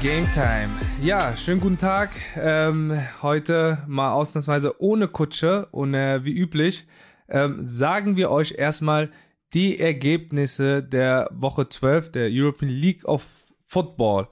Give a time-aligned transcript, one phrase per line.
[0.00, 0.70] Game Time.
[1.02, 2.10] Ja, schönen guten Tag.
[2.36, 6.86] Ähm, heute mal ausnahmsweise ohne Kutsche und äh, wie üblich
[7.28, 9.10] ähm, sagen wir euch erstmal
[9.54, 13.24] die Ergebnisse der Woche 12 der European League of
[13.64, 14.28] Football.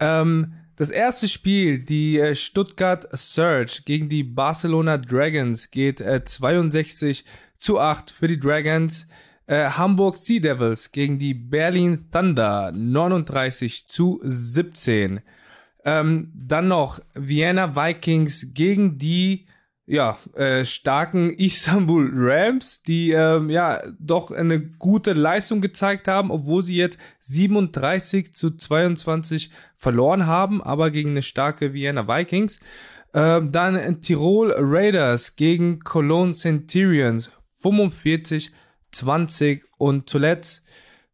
[0.00, 7.24] Ähm, das erste Spiel, die äh, Stuttgart Surge gegen die Barcelona Dragons, geht äh, 62
[7.56, 9.06] zu 8 für die Dragons.
[9.46, 15.20] Äh, Hamburg Sea Devils gegen die Berlin Thunder 39 zu 17.
[15.84, 19.46] Ähm, dann noch Vienna Vikings gegen die
[19.86, 26.64] ja, äh, starken Istanbul Rams, die ähm, ja doch eine gute Leistung gezeigt haben, obwohl
[26.64, 32.60] sie jetzt 37 zu 22 verloren haben, aber gegen eine starke Vienna Vikings.
[33.12, 38.50] Ähm, dann Tirol Raiders gegen Cologne Centurions 45
[38.94, 40.64] 20 und zuletzt,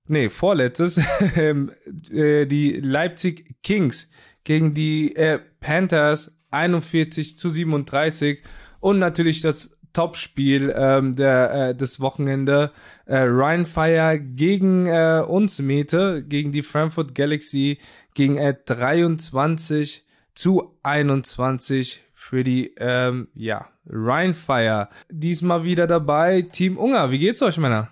[0.06, 1.00] nee, vorletztes,
[1.36, 1.72] ähm,
[2.12, 4.08] äh, die Leipzig Kings
[4.44, 8.42] gegen die äh, Panthers 41 zu 37
[8.80, 12.72] und natürlich das Topspiel ähm, der äh, des Wochenende
[13.06, 17.78] äh, Ryan Fire gegen äh, uns Mete gegen die Frankfurt Galaxy
[18.14, 24.88] gegen äh, 23 zu 21 für die ähm, ja Rheinfire.
[25.10, 27.10] Diesmal wieder dabei Team Unger.
[27.10, 27.90] Wie geht's euch, Männer?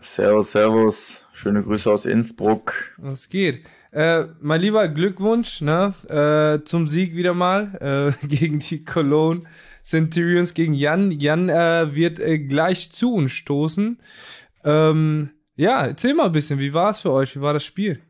[0.00, 1.26] Servus, servus.
[1.32, 2.94] Schöne Grüße aus Innsbruck.
[2.96, 3.60] Was geht?
[3.92, 9.42] Äh, mein lieber Glückwunsch ne, äh, zum Sieg wieder mal äh, gegen die Cologne
[9.82, 11.10] Centurions gegen Jan.
[11.10, 13.98] Jan äh, wird äh, gleich zu uns stoßen.
[14.64, 17.36] Ähm, ja, erzähl mal ein bisschen, wie war es für euch?
[17.36, 18.00] Wie war das Spiel?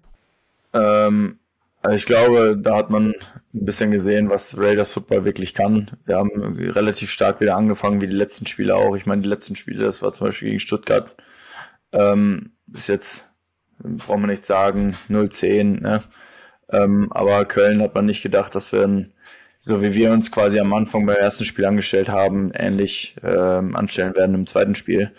[0.72, 1.40] Ähm,
[1.86, 5.88] also ich glaube, da hat man ein bisschen gesehen, was Raiders Football wirklich kann.
[6.04, 8.96] Wir haben relativ stark wieder angefangen, wie die letzten Spiele auch.
[8.96, 11.14] Ich meine, die letzten Spiele, das war zum Beispiel gegen Stuttgart,
[11.92, 13.30] ähm, bis jetzt,
[13.78, 15.80] braucht man nicht sagen, 0-10.
[15.80, 16.02] Ne?
[16.72, 19.06] Ähm, aber Köln hat man nicht gedacht, dass wir,
[19.60, 24.16] so wie wir uns quasi am Anfang beim ersten Spiel angestellt haben, ähnlich ähm, anstellen
[24.16, 25.12] werden im zweiten Spiel.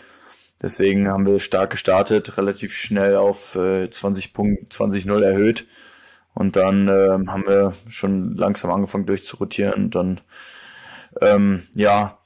[0.61, 5.65] Deswegen haben wir stark gestartet, relativ schnell auf äh, 20 Punkt, 20-0 erhöht
[6.37, 10.21] und dann äh, haben wir schon langsam angefangen durchzurotieren und dann,
[11.19, 12.19] ähm, ja,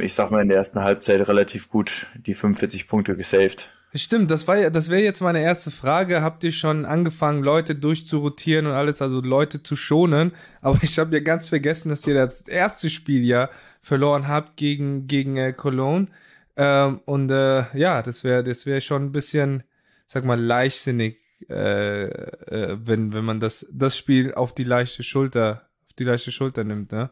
[0.00, 3.68] ich sag mal in der ersten Halbzeit relativ gut die 45 Punkte gesaved.
[3.94, 6.22] Stimmt, das war ja, das wäre jetzt meine erste Frage.
[6.22, 10.32] Habt ihr schon angefangen, Leute durchzurotieren und alles, also Leute zu schonen?
[10.60, 13.48] Aber ich habe ja ganz vergessen, dass ihr das erste Spiel ja
[13.80, 16.08] verloren habt gegen gegen äh, Cologne.
[16.56, 19.64] Ähm, und äh, ja, das wäre das wäre schon ein bisschen,
[20.06, 21.16] sag mal, leichtsinnig
[21.48, 26.32] äh, äh, wenn, wenn man das, das Spiel auf die leichte Schulter, auf die leichte
[26.32, 27.10] Schulter nimmt, ne?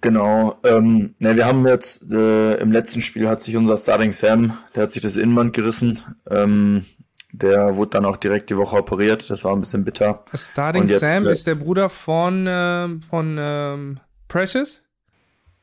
[0.00, 0.58] Genau.
[0.64, 4.84] Ähm, ne, wir haben jetzt äh, im letzten Spiel hat sich unser Starting Sam, der
[4.84, 6.00] hat sich das Innenband gerissen.
[6.28, 6.84] Ähm,
[7.32, 9.30] der wurde dann auch direkt die Woche operiert.
[9.30, 10.24] Das war ein bisschen bitter.
[10.34, 14.82] Starting jetzt, Sam äh, ist der Bruder von äh, von ähm, Precious?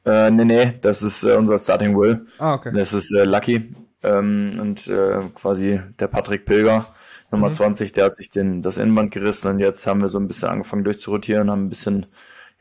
[0.06, 2.26] Äh, nee, nee, das ist äh, unser Starting Will.
[2.40, 2.72] Ah, okay.
[2.74, 6.86] Das ist äh, Lucky ähm, und äh, quasi der Patrick Pilger.
[7.32, 7.54] Nummer mhm.
[7.54, 10.50] 20, der hat sich den, das Innenband gerissen und jetzt haben wir so ein bisschen
[10.50, 12.08] angefangen durchzurotieren, haben ein bisschen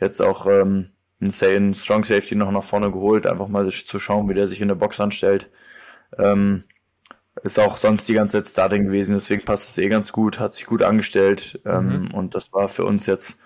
[0.01, 0.91] jetzt auch ähm,
[1.21, 4.69] einen, Strong Safety noch nach vorne geholt, einfach mal zu schauen, wie der sich in
[4.69, 5.51] der Box anstellt.
[6.17, 6.65] Ähm,
[7.45, 10.55] ist auch sonst die ganze Zeit Starting gewesen, deswegen passt es eh ganz gut, hat
[10.55, 12.15] sich gut angestellt ähm, mhm.
[12.15, 13.41] und das war für uns jetzt,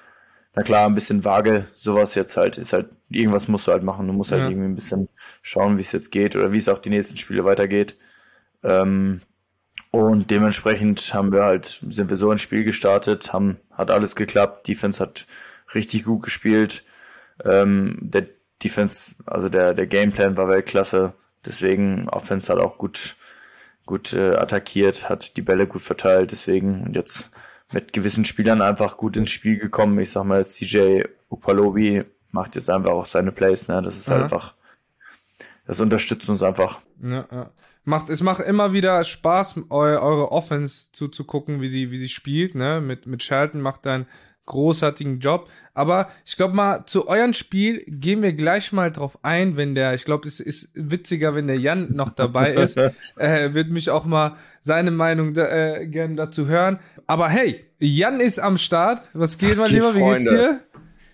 [0.55, 4.07] na klar, ein bisschen vage, sowas jetzt halt, ist halt, irgendwas musst du halt machen,
[4.07, 4.49] du musst halt ja.
[4.49, 5.09] irgendwie ein bisschen
[5.43, 7.97] schauen, wie es jetzt geht oder wie es auch die nächsten Spiele weitergeht.
[8.63, 9.21] Ähm,
[9.93, 14.67] und dementsprechend haben wir halt, sind wir so ins Spiel gestartet, haben, hat alles geklappt.
[14.67, 15.27] Defense hat
[15.75, 16.83] richtig gut gespielt.
[17.45, 18.27] Ähm, der
[18.65, 21.13] Defense, also der, der Gameplan war Weltklasse.
[21.45, 23.17] Deswegen Offense hat auch gut,
[23.85, 26.31] gut äh, attackiert, hat die Bälle gut verteilt.
[26.33, 27.31] Deswegen und jetzt
[27.71, 29.99] mit gewissen Spielern einfach gut ins Spiel gekommen.
[29.99, 33.69] Ich sag mal, CJ Upalobi macht jetzt einfach auch seine Plays.
[33.69, 33.83] Ne?
[33.83, 34.23] Das ist mhm.
[34.23, 34.55] einfach,
[35.67, 36.81] das unterstützt uns einfach.
[37.03, 37.51] Ja, ja
[37.85, 42.55] macht, es macht immer wieder Spaß, eu, eure Offense zuzugucken, wie sie, wie sie spielt,
[42.55, 42.81] ne?
[42.81, 44.07] Mit, mit Shelton macht einen
[44.47, 45.49] großartigen Job.
[45.75, 49.95] Aber ich glaube mal, zu eurem Spiel gehen wir gleich mal drauf ein, wenn der,
[49.95, 52.77] ich glaube, es ist witziger, wenn der Jan noch dabei ist.
[53.17, 56.81] äh, wird mich auch mal seine Meinung da, äh, gerne dazu hören.
[57.07, 59.03] Aber hey, Jan ist am Start.
[59.13, 59.95] Was geht, mein Lieber?
[59.95, 60.61] Wie geht's dir?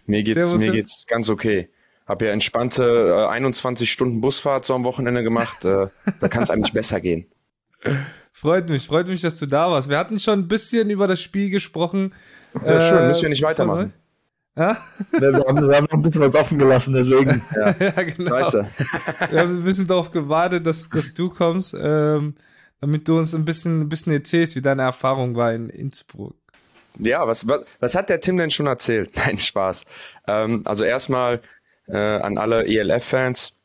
[0.06, 1.68] Mir geht's, Servus, mir geht's ganz okay.
[2.08, 5.64] Habe ja entspannte äh, 21 Stunden Busfahrt so am Wochenende gemacht.
[5.64, 5.88] Äh,
[6.20, 7.26] da kann es eigentlich besser gehen.
[8.32, 9.90] Freut mich, freut mich, dass du da warst.
[9.90, 12.14] Wir hatten schon ein bisschen über das Spiel gesprochen.
[12.64, 13.92] Ja, äh, schön, müssen wir nicht weitermachen.
[14.56, 14.76] Ja?
[15.10, 17.42] wir, haben, wir haben noch ein bisschen was offen gelassen, deswegen.
[17.54, 18.30] Ja, ja genau.
[18.30, 18.66] Scheiße.
[19.30, 22.34] wir haben ein bisschen darauf gewartet, dass, dass du kommst, ähm,
[22.80, 26.36] damit du uns ein bisschen, ein bisschen erzählst, wie deine Erfahrung war in Innsbruck.
[26.98, 29.10] ja, was, was, was hat der Tim denn schon erzählt?
[29.16, 29.84] Nein, Spaß.
[30.26, 31.40] Ähm, also erstmal
[31.88, 33.56] äh, an alle ELF-Fans,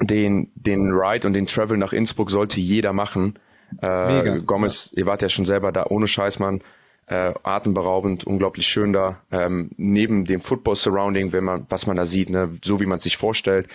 [0.00, 3.38] den, den Ride und den Travel nach Innsbruck sollte jeder machen.
[3.82, 4.38] Äh, Mega.
[4.38, 6.62] Gomez, ihr wart ja schon selber da, ohne Scheiß, Mann.
[7.06, 9.20] Äh, atemberaubend, unglaublich schön da.
[9.32, 13.02] Ähm, neben dem Football-Surrounding, wenn man, was man da sieht, ne, so wie man es
[13.02, 13.66] sich vorstellt.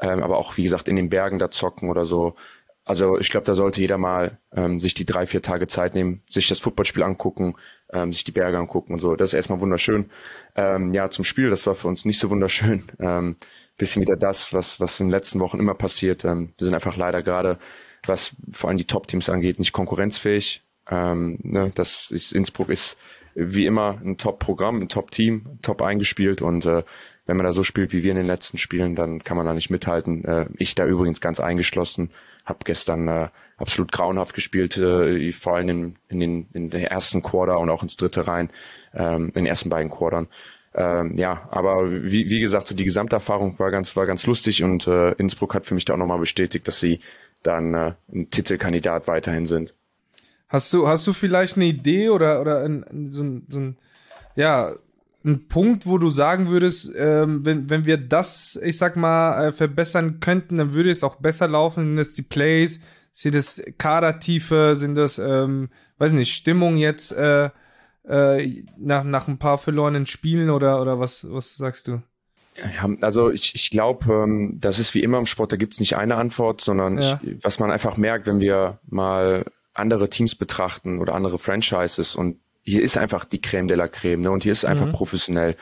[0.00, 2.36] Ähm, aber auch, wie gesagt, in den Bergen da zocken oder so.
[2.86, 6.22] Also ich glaube, da sollte jeder mal ähm, sich die drei, vier Tage Zeit nehmen,
[6.28, 7.56] sich das Footballspiel angucken,
[7.92, 9.16] ähm, sich die Berge angucken und so.
[9.16, 10.08] Das ist erstmal wunderschön.
[10.54, 12.84] Ähm, ja, zum Spiel, das war für uns nicht so wunderschön.
[12.98, 13.36] Ähm,
[13.76, 16.24] bisschen wieder das, was, was in den letzten Wochen immer passiert.
[16.24, 17.58] Ähm, wir sind einfach leider gerade,
[18.06, 20.62] was vor allem die Top-Teams angeht, nicht konkurrenzfähig.
[20.88, 22.96] Ähm, ne, das ist, Innsbruck ist
[23.34, 26.84] wie immer ein Top-Programm, ein Top-Team, top eingespielt und äh,
[27.26, 29.52] wenn man da so spielt wie wir in den letzten Spielen, dann kann man da
[29.52, 30.24] nicht mithalten.
[30.24, 32.10] Äh, ich da übrigens ganz eingeschlossen,
[32.46, 33.28] habe gestern äh,
[33.58, 37.82] absolut grauenhaft gespielt, äh, vor allem in, in, den, in der ersten Quarter und auch
[37.82, 38.50] ins dritte rein,
[38.94, 40.28] ähm, in den ersten beiden Quartern.
[40.74, 44.86] Ähm, ja, aber wie, wie gesagt, so die Gesamterfahrung war ganz, war ganz lustig und
[44.86, 47.00] äh, Innsbruck hat für mich da auch nochmal bestätigt, dass sie
[47.42, 49.74] dann äh, ein Titelkandidat weiterhin sind.
[50.48, 53.76] Hast du, hast du vielleicht eine Idee oder, oder ein, so, ein, so ein,
[54.36, 54.74] ja,
[55.26, 59.52] ein Punkt, wo du sagen würdest, ähm, wenn, wenn wir das, ich sag mal, äh,
[59.52, 61.84] verbessern könnten, dann würde es auch besser laufen.
[61.84, 62.80] Sind das die Plays?
[63.12, 64.76] Sind das Kadertiefe?
[64.76, 65.68] Sind das, ähm,
[65.98, 67.50] weiß nicht, Stimmung jetzt äh,
[68.04, 72.02] äh, nach, nach ein paar verlorenen Spielen oder, oder was, was sagst du?
[72.56, 75.96] Ja, also ich, ich glaube, ähm, das ist wie immer im Sport, da gibt's nicht
[75.96, 77.20] eine Antwort, sondern ja.
[77.22, 79.44] ich, was man einfach merkt, wenn wir mal
[79.74, 84.22] andere Teams betrachten oder andere Franchises und hier ist einfach die Creme de la Creme
[84.22, 84.30] ne?
[84.30, 84.92] und hier ist einfach mhm.
[84.92, 85.56] professionell.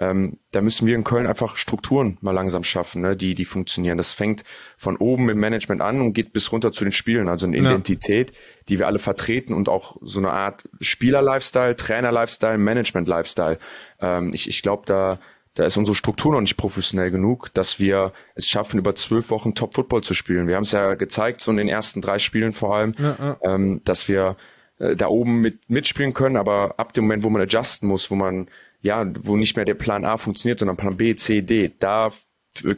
[0.00, 3.16] Ähm, da müssen wir in Köln einfach Strukturen mal langsam schaffen, ne?
[3.16, 3.98] die, die funktionieren.
[3.98, 4.44] Das fängt
[4.76, 7.28] von oben im Management an und geht bis runter zu den Spielen.
[7.28, 7.64] Also eine ja.
[7.64, 8.32] Identität,
[8.68, 13.58] die wir alle vertreten und auch so eine Art Spieler-Lifestyle, Trainer-Lifestyle, Management-Lifestyle.
[14.00, 15.18] Ähm, ich ich glaube, da,
[15.54, 19.56] da ist unsere Struktur noch nicht professionell genug, dass wir es schaffen, über zwölf Wochen
[19.56, 20.46] Top-Football zu spielen.
[20.46, 23.36] Wir haben es ja gezeigt, so in den ersten drei Spielen vor allem, ja, ja.
[23.42, 24.36] Ähm, dass wir
[24.78, 28.14] äh, da oben mit, mitspielen können, aber ab dem Moment, wo man adjusten muss, wo
[28.14, 28.48] man
[28.80, 32.10] ja, wo nicht mehr der Plan A funktioniert, sondern Plan B, C, D, da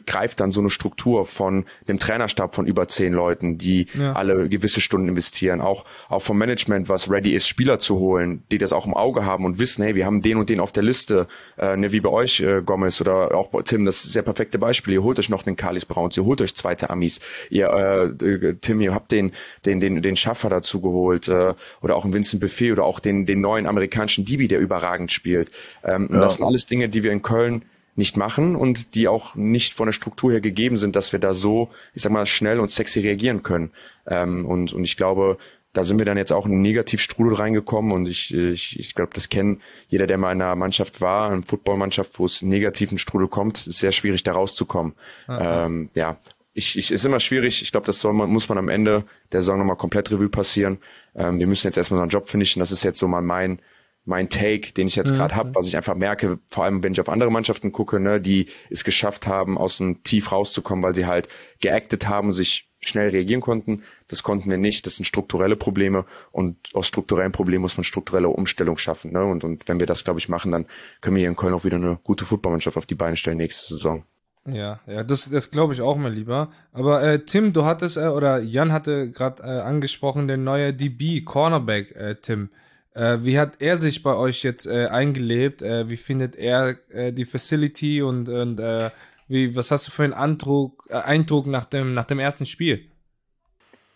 [0.05, 4.13] greift dann so eine Struktur von dem Trainerstab von über zehn Leuten, die ja.
[4.13, 8.57] alle gewisse Stunden investieren, auch, auch vom Management, was ready ist, Spieler zu holen, die
[8.57, 10.83] das auch im Auge haben und wissen, hey, wir haben den und den auf der
[10.83, 11.27] Liste,
[11.57, 14.59] äh, ne, wie bei euch, äh, Gomez oder auch bei Tim, das ist sehr perfekte
[14.59, 14.95] Beispiel.
[14.95, 17.19] Ihr holt euch noch den Kalis Browns, ihr holt euch zweite Amis,
[17.49, 19.31] ihr, äh, Tim, ihr habt den,
[19.65, 23.25] den, den, den Schaffer dazu geholt, äh, oder auch einen Vincent Buffet oder auch den,
[23.25, 25.51] den neuen amerikanischen Dibi, der überragend spielt.
[25.83, 26.19] Ähm, ja.
[26.19, 27.63] Das sind alles Dinge, die wir in Köln
[27.95, 31.33] nicht machen und die auch nicht von der Struktur her gegeben sind, dass wir da
[31.33, 33.71] so, ich sag mal, schnell und sexy reagieren können.
[34.07, 35.37] Ähm, und, und ich glaube,
[35.73, 39.11] da sind wir dann jetzt auch in einen Negativstrudel reingekommen und ich, ich, ich glaube,
[39.13, 43.27] das kennen jeder, der mal in einer Mannschaft war, eine Footballmannschaft, wo es negativen Strudel
[43.27, 44.93] kommt, ist sehr schwierig, da rauszukommen.
[45.29, 46.17] Ähm, ja,
[46.53, 47.61] ich, ich, ist immer schwierig.
[47.61, 50.79] Ich glaube, das soll man, muss man am Ende der Saison nochmal komplett Revue passieren.
[51.15, 52.59] Ähm, wir müssen jetzt erstmal unseren Job finishen.
[52.59, 53.59] Das ist jetzt so mal mein,
[54.05, 55.17] mein Take, den ich jetzt mhm.
[55.17, 58.19] gerade habe, was ich einfach merke, vor allem wenn ich auf andere Mannschaften gucke, ne,
[58.19, 61.27] die es geschafft haben, aus dem Tief rauszukommen, weil sie halt
[61.59, 63.83] geactet haben, sich schnell reagieren konnten.
[64.07, 64.85] Das konnten wir nicht.
[64.85, 69.11] Das sind strukturelle Probleme und aus strukturellen Problemen muss man strukturelle Umstellung schaffen.
[69.11, 69.23] Ne?
[69.23, 70.65] Und, und wenn wir das, glaube ich, machen, dann
[70.99, 73.75] können wir hier in Köln auch wieder eine gute Footballmannschaft auf die Beine stellen nächste
[73.75, 74.03] Saison.
[74.47, 76.51] Ja, ja, das, das glaube ich auch mal lieber.
[76.73, 81.21] Aber äh, Tim, du hattest äh, oder Jan hatte gerade äh, angesprochen, der neue DB
[81.21, 82.49] Cornerback, äh, Tim.
[82.93, 85.61] Äh, wie hat er sich bei euch jetzt äh, eingelebt?
[85.61, 88.89] Äh, wie findet er äh, die Facility und, und äh,
[89.27, 92.91] wie, was hast du für einen Eindruck, äh, Eindruck nach, dem, nach dem ersten Spiel?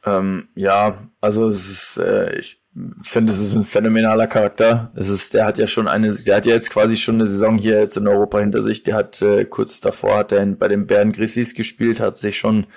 [0.05, 2.61] Ähm, ja, also es ist, äh, ich
[3.01, 4.91] finde, es ist ein phänomenaler Charakter.
[4.95, 7.57] Es ist, der hat ja schon eine, der hat ja jetzt quasi schon eine Saison
[7.57, 8.83] hier jetzt in Europa hinter sich.
[8.83, 12.67] Der hat äh, kurz davor hat er bei den Bären Grizzlies gespielt, hat sich schon,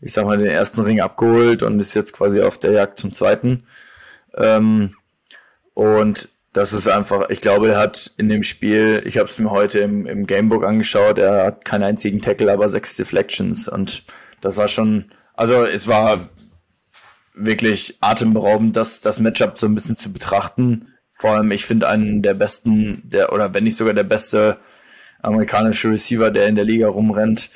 [0.00, 3.12] ich sag mal, den ersten Ring abgeholt und ist jetzt quasi auf der Jagd zum
[3.12, 3.64] zweiten.
[4.34, 4.94] Ähm,
[5.78, 9.52] und das ist einfach, ich glaube, er hat in dem Spiel, ich habe es mir
[9.52, 13.68] heute im, im Gamebook angeschaut, er hat keinen einzigen Tackle, aber sechs Deflections.
[13.68, 14.02] Und
[14.40, 16.30] das war schon, also es war
[17.32, 20.94] wirklich atemberaubend, das, das Matchup so ein bisschen zu betrachten.
[21.12, 24.58] Vor allem, ich finde einen der besten, der, oder wenn nicht sogar der beste
[25.22, 27.50] amerikanische Receiver, der in der Liga rumrennt,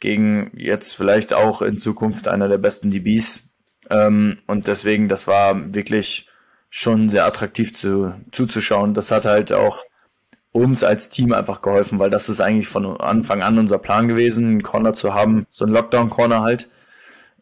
[0.00, 3.50] gegen jetzt vielleicht auch in Zukunft einer der besten DBs.
[3.88, 6.28] Ähm, und deswegen, das war wirklich
[6.70, 8.94] schon sehr attraktiv zu, zuzuschauen.
[8.94, 9.84] Das hat halt auch
[10.52, 14.46] uns als Team einfach geholfen, weil das ist eigentlich von Anfang an unser Plan gewesen,
[14.46, 16.68] einen Corner zu haben, so einen Lockdown-Corner halt.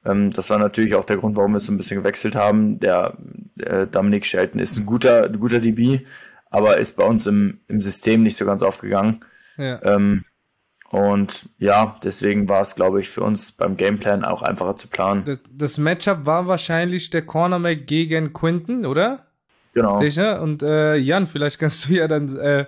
[0.04, 2.78] Ähm, das war natürlich auch der Grund, warum wir so ein bisschen gewechselt haben.
[2.80, 3.16] Der
[3.58, 6.00] äh, Dominic Shelton ist ein guter, ein guter DB,
[6.50, 9.20] aber ist bei uns im, im System nicht so ganz aufgegangen.
[9.56, 9.82] Ja.
[9.82, 10.24] Ähm,
[10.90, 15.24] und ja, deswegen war es, glaube ich, für uns beim Gameplan auch einfacher zu planen.
[15.24, 19.26] Das, das Matchup war wahrscheinlich der Cornerback gegen Quinton, oder?
[19.74, 19.96] Genau.
[20.00, 20.40] Sicher?
[20.40, 22.66] Und äh, Jan, vielleicht kannst du ja dann äh,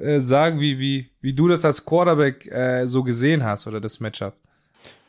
[0.00, 3.98] äh, sagen, wie, wie, wie du das als Quarterback äh, so gesehen hast oder das
[3.98, 4.34] Matchup.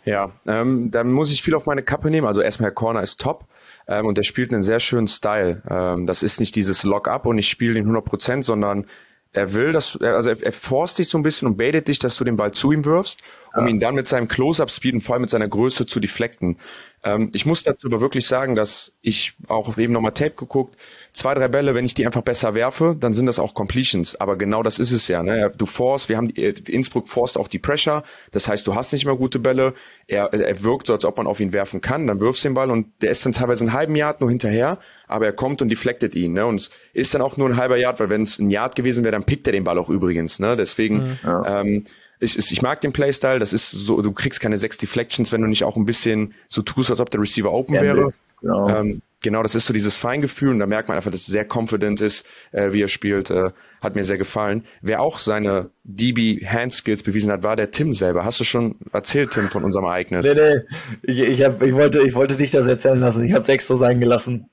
[0.06, 2.27] Ja, ähm, da muss ich viel auf meine Kappe nehmen.
[2.27, 3.46] Also erstmal, der Corner ist top
[3.88, 5.62] ähm, und der spielt einen sehr schönen Style.
[5.70, 8.86] Ähm, das ist nicht dieses Lock-up und ich spiele den 100%, sondern
[9.33, 12.15] er will, dass also er, er forst dich so ein bisschen und baitet dich, dass
[12.15, 13.21] du den Ball zu ihm wirfst,
[13.55, 16.57] um ihn dann mit seinem Close-Up-Speed und vor allem mit seiner Größe zu deflekten.
[17.03, 20.77] Ähm, ich muss dazu aber wirklich sagen, dass ich auch eben nochmal Tape geguckt,
[21.12, 24.19] zwei, drei Bälle, wenn ich die einfach besser werfe, dann sind das auch Completions.
[24.19, 25.22] Aber genau das ist es ja.
[25.22, 25.51] Ne?
[25.57, 28.03] Du forst, wir haben die, äh, Innsbruck forst auch die Pressure.
[28.31, 29.74] Das heißt, du hast nicht mehr gute Bälle.
[30.07, 32.07] Er, er wirkt so, als ob man auf ihn werfen kann.
[32.07, 34.79] Dann wirfst du den Ball und der ist dann teilweise einen halben Yard nur hinterher,
[35.07, 36.33] aber er kommt und deflektet ihn.
[36.33, 36.45] Ne?
[36.45, 39.03] Und es ist dann auch nur ein halber Yard, weil wenn es ein Yard gewesen
[39.03, 40.39] wäre, dann pickt er den Ball auch übrigens.
[40.39, 40.55] Ne?
[40.55, 41.17] Deswegen mhm.
[41.24, 41.62] ja.
[41.62, 41.83] ähm,
[42.24, 45.48] ich, ich mag den Playstyle, das ist so, du kriegst keine sechs Deflections, wenn du
[45.48, 48.08] nicht auch ein bisschen so tust, als ob der Receiver open ja, wäre.
[48.42, 48.70] Genau.
[48.70, 51.46] Ähm, genau, das ist so dieses Feingefühl und da merkt man einfach, dass er sehr
[51.46, 53.30] confident ist, äh, wie er spielt.
[53.30, 53.51] Äh,
[53.82, 54.63] hat mir sehr gefallen.
[54.82, 58.24] Wer auch seine DB Hand Skills bewiesen hat, war der Tim selber.
[58.24, 60.25] Hast du schon erzählt, Tim, von unserem Ereignis?
[60.25, 60.62] Nee, nee.
[61.03, 63.25] Ich, ich, hab, ich, wollte, ich wollte dich das erzählen lassen.
[63.25, 64.50] Ich habe es extra sein gelassen.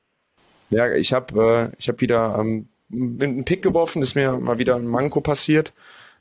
[0.70, 4.76] Ja, ich habe äh, ich hab wieder ähm, einen Pick geworfen, ist mir mal wieder
[4.76, 5.72] ein Manko passiert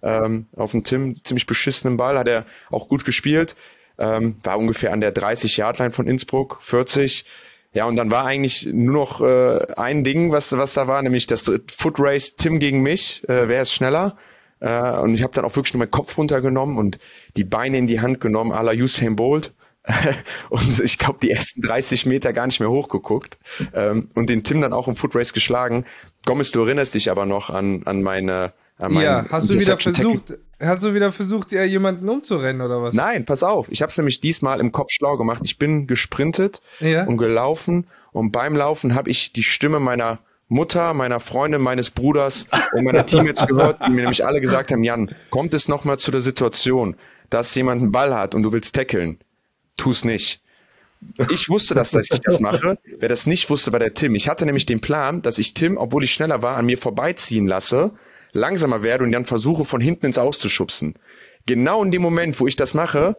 [0.02, 3.56] ähm, auf den Tim, ziemlich beschissenen Ball, hat er auch gut gespielt,
[3.98, 7.26] ähm, war ungefähr an der 30-Yard-Line von Innsbruck, 40.
[7.74, 11.28] Ja, und dann war eigentlich nur noch äh, ein Ding, was, was da war, nämlich
[11.28, 14.18] das Foot Race Tim gegen mich, äh, wer ist schneller?
[14.60, 17.00] Äh, und ich habe dann auch wirklich nur meinen Kopf runtergenommen und
[17.38, 19.54] die Beine in die Hand genommen, à la Usain Bolt.
[20.50, 23.40] und ich glaube, die ersten 30 Meter gar nicht mehr hochgeguckt
[23.74, 25.86] ähm, und den Tim dann auch im Foot Race geschlagen.
[26.26, 30.84] Gomez, du erinnerst dich aber noch an, an meine ja, hast du wieder versucht, hast
[30.84, 32.96] du wieder versucht, ja, jemanden umzurennen oder was?
[32.96, 33.68] Nein, pass auf.
[33.70, 35.42] Ich habe es nämlich diesmal im Kopf schlau gemacht.
[35.44, 37.06] Ich bin gesprintet ja.
[37.06, 42.48] und gelaufen und beim Laufen habe ich die Stimme meiner Mutter, meiner Freundin, meines Bruders
[42.74, 46.10] und meiner Teammates gehört, die mir nämlich alle gesagt haben, Jan, kommt es nochmal zu
[46.10, 46.96] der Situation,
[47.30, 49.20] dass jemand einen Ball hat und du willst tackeln,
[49.78, 50.42] tu's nicht.
[51.30, 52.78] Ich wusste das, dass ich das mache.
[52.98, 54.16] Wer das nicht wusste, war der Tim.
[54.16, 57.48] Ich hatte nämlich den Plan, dass ich Tim, obwohl ich schneller war, an mir vorbeiziehen
[57.48, 57.92] lasse
[58.32, 60.96] langsamer werde und dann versuche von hinten ins Auszuschubsen.
[61.46, 63.16] Genau in dem Moment, wo ich das mache,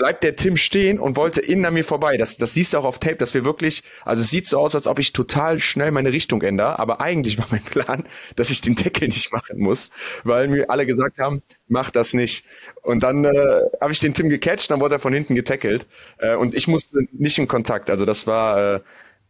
[0.00, 2.16] bleibt der Tim stehen und wollte innen an mir vorbei.
[2.16, 4.74] Das, das siehst du auch auf Tape, dass wir wirklich, also es sieht so aus,
[4.74, 8.04] als ob ich total schnell meine Richtung ändere, aber eigentlich war mein Plan,
[8.36, 9.90] dass ich den Deckel nicht machen muss,
[10.24, 12.46] weil mir alle gesagt haben, mach das nicht.
[12.80, 13.30] Und dann äh,
[13.78, 15.86] habe ich den Tim gecatcht, dann wurde er von hinten getackelt
[16.16, 17.90] äh, und ich musste nicht in Kontakt.
[17.90, 18.80] Also das war äh,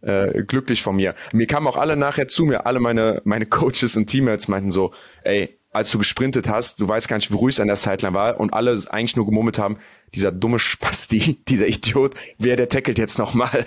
[0.02, 1.14] äh, glücklich von mir.
[1.32, 4.92] Mir kamen auch alle nachher zu mir, alle meine, meine Coaches und Teammates meinten so,
[5.22, 8.14] ey, als du gesprintet hast, du weißt gar nicht, wie ruhig es an der Sideline
[8.14, 9.78] war und alle eigentlich nur gemurmelt haben,
[10.14, 13.66] dieser dumme Spasti, dieser Idiot, wer der tackelt jetzt nochmal?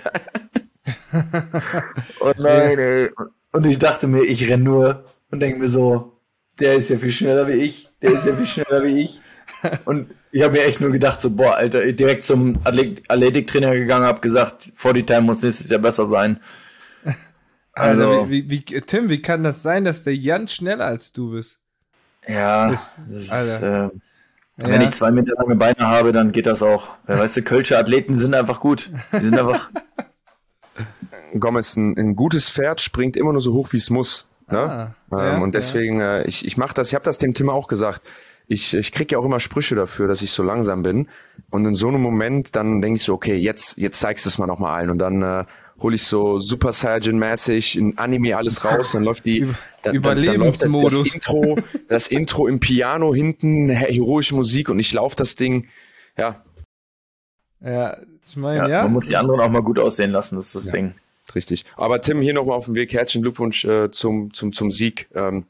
[2.20, 3.10] oh nein, ey.
[3.52, 6.18] Und ich dachte mir, ich renn nur und denke mir so,
[6.58, 9.20] der ist ja viel schneller wie ich, der ist ja viel schneller wie ich.
[9.84, 14.20] Und ich habe mir echt nur gedacht, so, boah, Alter, direkt zum Athletiktrainer gegangen, habe
[14.20, 16.40] gesagt, 40 Time muss nächstes Jahr besser sein.
[17.76, 21.32] Also, also wie, wie, Tim, wie kann das sein, dass der Jan schneller als du
[21.32, 21.58] bist?
[22.28, 23.88] Ja, das ist, äh,
[24.58, 26.92] wenn ich zwei Meter lange Beine habe, dann geht das auch.
[27.04, 28.90] Wer weiß, die Kölsche Athleten sind einfach gut.
[29.12, 29.72] Die sind einfach.
[31.40, 34.28] Gomez, ein, ein, gutes Pferd springt immer nur so hoch, wie es muss.
[34.48, 34.60] Ne?
[34.60, 36.18] Ah, ähm, ja, und deswegen, ja.
[36.18, 38.02] äh, ich, ich mache das, ich habe das dem Tim auch gesagt
[38.46, 41.08] ich, ich kriege ja auch immer Sprüche dafür, dass ich so langsam bin.
[41.50, 44.38] Und in so einem Moment, dann denke ich so, okay, jetzt, jetzt zeigst du es
[44.38, 44.90] mal nochmal allen.
[44.90, 45.44] Und dann äh,
[45.80, 49.48] hole ich so Super Saiyan-mäßig in Anime alles raus, dann läuft die
[49.82, 50.92] dann, Überlebensmodus.
[50.92, 51.58] Dann, dann das, Intro,
[51.88, 55.68] das Intro im Piano hinten, heroische Musik und ich laufe das Ding,
[56.16, 56.42] ja.
[57.60, 57.96] Ja,
[58.26, 60.56] ich meine, ja, ja, Man muss die anderen auch mal gut aussehen lassen, das ist
[60.56, 60.94] das ja, Ding.
[61.34, 61.64] Richtig.
[61.76, 65.08] Aber Tim, hier nochmal auf dem Weg, herzlichen Glückwunsch äh, zum, zum, zum Sieg.
[65.14, 65.46] Ähm,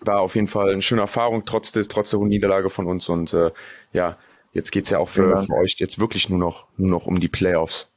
[0.00, 3.08] war auf jeden Fall eine schöne Erfahrung, trotz, des, trotz der Niederlage von uns.
[3.08, 3.50] Und äh,
[3.92, 4.16] ja,
[4.52, 5.40] jetzt geht's ja auch für, ja.
[5.42, 7.90] für euch jetzt wirklich nur noch, nur noch um die Playoffs.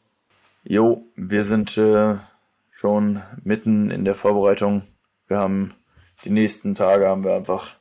[0.64, 2.16] Jo, wir sind äh,
[2.70, 4.84] schon mitten in der Vorbereitung.
[5.28, 5.74] Wir haben
[6.24, 7.78] die nächsten Tage haben wir einfach,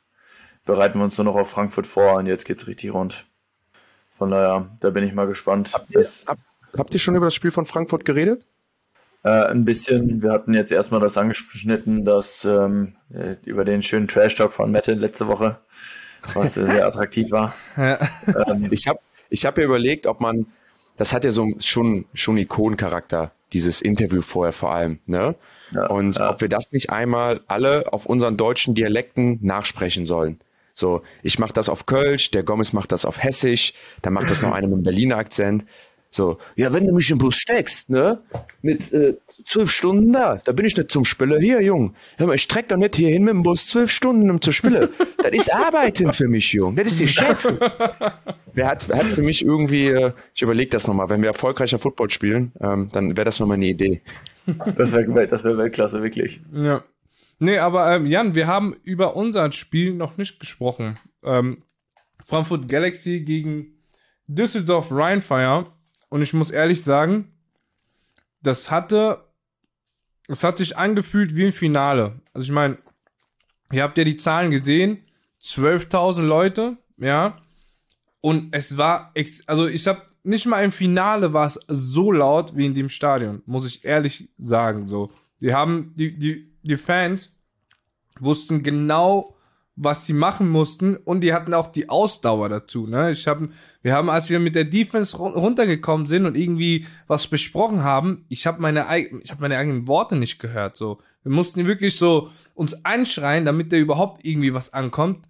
[0.65, 3.27] bereiten wir uns nur noch auf Frankfurt vor und jetzt geht's richtig rund.
[4.13, 5.73] Von daher, da bin ich mal gespannt.
[5.73, 6.43] Habt ihr, habt,
[6.77, 8.47] habt ihr schon über das Spiel von Frankfurt geredet?
[9.23, 10.23] Äh, ein bisschen.
[10.23, 14.95] Wir hatten jetzt erstmal das angeschnitten, dass ähm, äh, über den schönen Trash-Talk von Mette
[14.95, 15.59] letzte Woche,
[16.35, 17.55] was sehr attraktiv war.
[17.77, 17.99] Ja.
[18.27, 20.47] Ähm, ich habe ich hab ja überlegt, ob man,
[20.97, 25.35] das hat ja so schon, schon Ikonencharakter, dieses Interview vorher vor allem, ne?
[25.73, 26.31] Ja, und ja.
[26.31, 30.41] ob wir das nicht einmal alle auf unseren deutschen Dialekten nachsprechen sollen.
[30.73, 34.43] So, ich mache das auf Kölsch, der Gomez macht das auf Hessisch, dann macht das
[34.43, 35.65] noch einer mit einem Berliner Akzent.
[36.13, 38.21] So, ja, wenn du mich im Bus steckst, ne,
[38.63, 41.95] mit äh, zwölf Stunden da, da bin ich nicht zum Spieler hier, Jung.
[42.17, 44.51] Hör mal, ich streck doch nicht hier hin mit dem Bus zwölf Stunden, um zu
[44.51, 44.89] spielen.
[45.19, 46.75] das ist Arbeiten für mich, Jung.
[46.75, 47.47] Das ist Geschäft.
[48.53, 51.79] Wer hat, wer hat für mich irgendwie, äh, ich überlege das nochmal, wenn wir erfolgreicher
[51.79, 54.03] Football spielen, ähm, dann wäre das nochmal eine Idee.
[54.75, 56.41] Das wäre das wär Weltklasse, wirklich.
[56.53, 56.83] Ja.
[57.39, 60.99] Nee, aber ähm, Jan, wir haben über unser Spiel noch nicht gesprochen.
[61.23, 61.63] Ähm,
[62.27, 63.79] Frankfurt Galaxy gegen
[64.27, 65.67] Düsseldorf Rheinfire.
[66.11, 67.33] Und ich muss ehrlich sagen,
[68.43, 69.25] das hatte,
[70.29, 72.21] es hat sich angefühlt wie ein Finale.
[72.35, 72.77] Also ich meine,
[73.73, 74.99] ihr habt ja die Zahlen gesehen,
[75.41, 77.37] 12.000 Leute, ja.
[78.21, 79.15] Und es war,
[79.47, 83.43] also ich habe nicht mal im Finale war es so laut wie in dem Stadion,
[83.47, 84.87] muss ich ehrlich sagen.
[84.87, 87.35] So, die haben die die die Fans
[88.19, 89.37] wussten genau,
[89.83, 92.87] was sie machen mussten und die hatten auch die Ausdauer dazu.
[92.87, 93.13] Ne?
[93.13, 93.49] Ich habe,
[93.81, 98.47] wir haben, als wir mit der Defense runtergekommen sind und irgendwie was besprochen haben, ich
[98.47, 98.87] habe meine,
[99.23, 100.77] ich habe meine eigenen Worte nicht gehört.
[100.77, 105.25] So, wir mussten wirklich so uns anschreien, damit da überhaupt irgendwie was ankommt.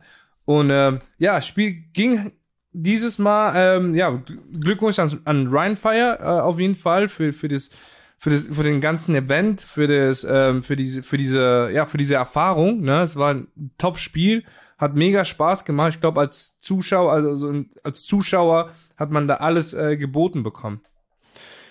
[0.46, 2.32] Und äh, ja, Spiel ging
[2.72, 4.20] dieses Mal, ähm, ja,
[4.60, 7.70] Glückwunsch an, an Ryan Fire äh, auf jeden Fall für für das
[8.22, 11.96] für, das, für den ganzen Event, für das, ähm, für diese, für diese, ja, für
[11.96, 12.82] diese Erfahrung.
[12.82, 13.48] Ne, es war ein
[13.78, 14.44] Top-Spiel,
[14.76, 15.94] hat mega Spaß gemacht.
[15.94, 20.82] Ich glaube, als Zuschauer, also als Zuschauer hat man da alles äh, geboten bekommen.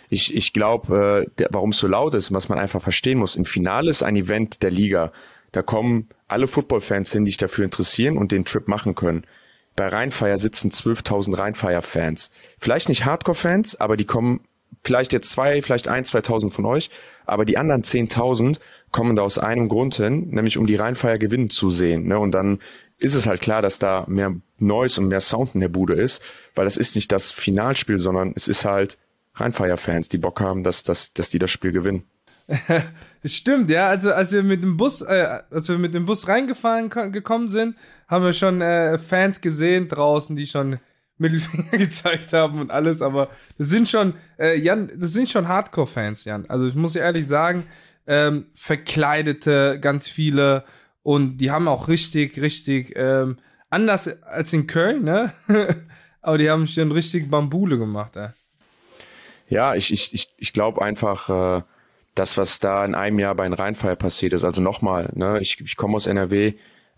[0.09, 3.35] Ich, ich glaube, äh, warum es so laut ist, was man einfach verstehen muss.
[3.35, 5.11] Im Finale ist ein Event der Liga.
[5.51, 9.23] Da kommen alle Football-Fans hin, die sich dafür interessieren und den Trip machen können.
[9.75, 12.31] Bei Rheinfeier sitzen 12.000 Rheinfeier-Fans.
[12.57, 14.41] Vielleicht nicht Hardcore-Fans, aber die kommen
[14.83, 16.89] vielleicht jetzt zwei, vielleicht ein, 2000 von euch,
[17.25, 18.59] aber die anderen 10.000
[18.91, 22.07] kommen da aus einem Grund hin, nämlich um die Rheinfeier gewinnen zu sehen.
[22.07, 22.17] Ne?
[22.17, 22.59] Und dann
[22.97, 26.23] ist es halt klar, dass da mehr Noise und mehr Sound in der Bude ist,
[26.55, 28.97] weil das ist nicht das Finalspiel, sondern es ist halt
[29.35, 32.03] Rheinfeier-Fans, die Bock haben, dass, dass, dass die das Spiel gewinnen.
[33.23, 33.87] Stimmt, ja.
[33.87, 37.75] Also als wir mit dem Bus, äh, als wir mit dem Bus reingefahren gekommen sind,
[38.07, 40.79] haben wir schon äh, Fans gesehen draußen, die schon
[41.19, 46.25] Mittelfinger gezeigt haben und alles, aber das sind schon, äh, Jan, das sind schon Hardcore-Fans,
[46.25, 46.45] Jan.
[46.47, 47.65] Also ich muss ehrlich sagen,
[48.07, 50.63] ähm, verkleidete ganz viele
[51.03, 53.37] und die haben auch richtig, richtig, ähm,
[53.69, 55.31] anders als in Köln, ne?
[56.21, 58.29] aber die haben schon richtig Bambule gemacht, ey.
[59.47, 61.63] Ja, ich, ich, ich, ich glaube einfach, äh,
[62.15, 65.59] das, was da in einem Jahr bei den Rheinfeier passiert ist, also nochmal, ne, ich,
[65.61, 66.53] ich komme aus NRW,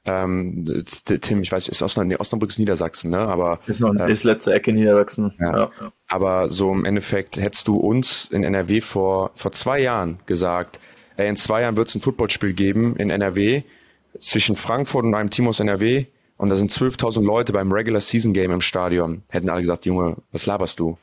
[0.05, 3.19] ähm, Tim, ich weiß, ist Osnabrück, nee, Osnabrück ist Niedersachsen, ne?
[3.19, 5.33] Aber ist, noch, ähm, ist letzte Ecke Niedersachsen.
[5.39, 5.57] Ja.
[5.57, 5.91] ja.
[6.07, 10.79] Aber so im Endeffekt hättest du uns in NRW vor vor zwei Jahren gesagt,
[11.17, 13.63] ey, in zwei Jahren wird es ein Footballspiel geben in NRW
[14.17, 16.05] zwischen Frankfurt und einem Team aus NRW
[16.37, 19.21] und da sind 12.000 Leute beim Regular Season Game im Stadion.
[19.29, 20.97] Hätten alle gesagt, Junge, was laberst du?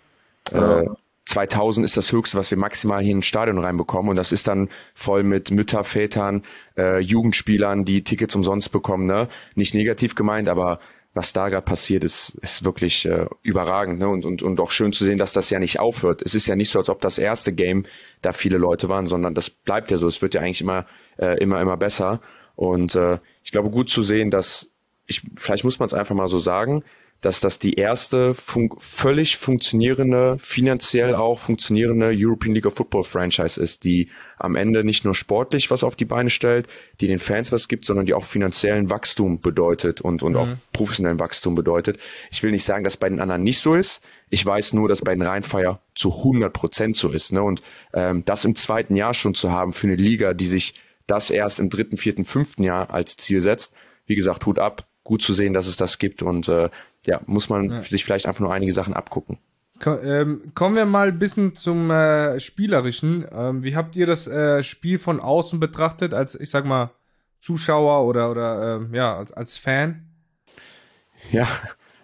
[0.53, 0.81] Ja.
[0.81, 0.89] Äh,
[1.29, 4.09] 2000 ist das Höchste, was wir maximal hier in ein Stadion reinbekommen.
[4.09, 6.43] Und das ist dann voll mit Mütter, Vätern,
[6.77, 9.07] äh, Jugendspielern, die Tickets umsonst bekommen.
[9.07, 9.29] Ne?
[9.55, 10.81] Nicht negativ gemeint, aber
[11.13, 13.99] was da gerade passiert, ist, ist wirklich äh, überragend.
[13.99, 14.09] Ne?
[14.09, 16.23] Und, und, und auch schön zu sehen, dass das ja nicht aufhört.
[16.23, 17.85] Es ist ja nicht so, als ob das erste Game
[18.23, 20.07] da viele Leute waren, sondern das bleibt ja so.
[20.07, 20.87] Es wird ja eigentlich immer,
[21.19, 22.23] äh, immer, immer besser.
[22.57, 24.71] Und äh, ich glaube, gut zu sehen, dass
[25.09, 26.85] ich, vielleicht muss man es einfach mal so sagen,
[27.21, 33.61] dass das die erste fun völlig funktionierende, finanziell auch funktionierende European League of Football Franchise
[33.61, 36.69] ist, die am Ende nicht nur sportlich was auf die Beine stellt,
[37.01, 40.39] die den Fans was gibt, sondern die auch finanziellen Wachstum bedeutet und, und mhm.
[40.39, 41.99] auch professionellen Wachstum bedeutet.
[42.31, 44.01] Ich will nicht sagen, dass bei den anderen nicht so ist.
[44.31, 47.33] Ich weiß nur, dass bei den Rheinfeier zu 100 Prozent so ist.
[47.33, 47.43] Ne?
[47.43, 47.63] Und
[47.95, 50.75] ähm, das im zweiten Jahr schon zu haben für eine Liga, die sich
[51.09, 53.75] das erst im dritten, vierten, fünften Jahr als Ziel setzt,
[54.07, 56.69] wie gesagt, Hut ab, gut zu sehen, dass es das gibt und äh,
[57.07, 57.83] ja, muss man ja.
[57.83, 59.39] sich vielleicht einfach nur einige Sachen abgucken.
[59.87, 63.25] Ähm, kommen wir mal ein bisschen zum äh, Spielerischen.
[63.33, 66.91] Ähm, wie habt ihr das äh, Spiel von außen betrachtet, als ich sag mal
[67.41, 70.05] Zuschauer oder oder äh, ja als als Fan?
[71.33, 71.49] Ja,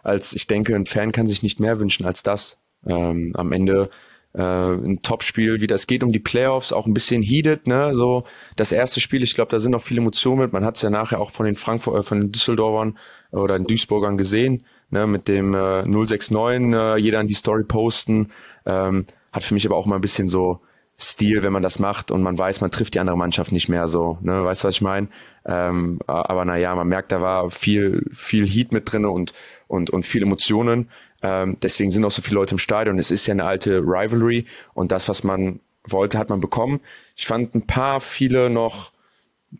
[0.02, 2.58] als ich denke, ein Fan kann sich nicht mehr wünschen als das.
[2.86, 3.90] Ähm, am Ende
[4.34, 7.94] äh, ein Topspiel, wie das geht um die Playoffs, auch ein bisschen heated, ne?
[7.94, 8.24] So
[8.56, 10.52] das erste Spiel, ich glaube, da sind noch viele Emotionen mit.
[10.52, 12.98] Man hat es ja nachher auch von den Frankfurt, äh, von den Düsseldorfern
[13.30, 18.30] oder den Duisburgern gesehen ne, mit dem äh, 069, äh, jeder an die Story posten.
[18.64, 20.60] Ähm, hat für mich aber auch mal ein bisschen so
[20.96, 23.88] Stil, wenn man das macht und man weiß, man trifft die andere Mannschaft nicht mehr
[23.88, 24.16] so.
[24.22, 24.44] Ne?
[24.44, 25.08] Weißt du, was ich meine?
[25.44, 29.34] Ähm, aber naja, man merkt, da war viel, viel Heat mit drinne und,
[29.66, 30.90] und, und viel Emotionen.
[31.24, 32.98] Ähm, deswegen sind auch so viele Leute im Stadion.
[32.98, 36.80] Es ist ja eine alte Rivalry und das, was man wollte, hat man bekommen.
[37.16, 38.92] Ich fand ein paar viele noch,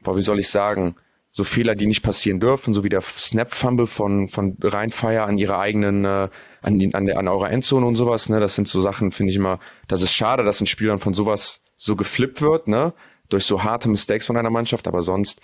[0.02, 0.96] boah, wie soll ich sagen,
[1.30, 5.58] so Fehler, die nicht passieren dürfen, so wie der Snap-Fumble von, von Rheinfire an ihrer
[5.58, 6.28] eigenen, äh,
[6.60, 9.36] an, an, der, an eurer Endzone und sowas, ne, das sind so Sachen, finde ich
[9.36, 12.92] immer, das ist schade, dass ein Spielern von sowas so geflippt wird, ne,
[13.30, 15.40] durch so harte Mistakes von einer Mannschaft, aber sonst,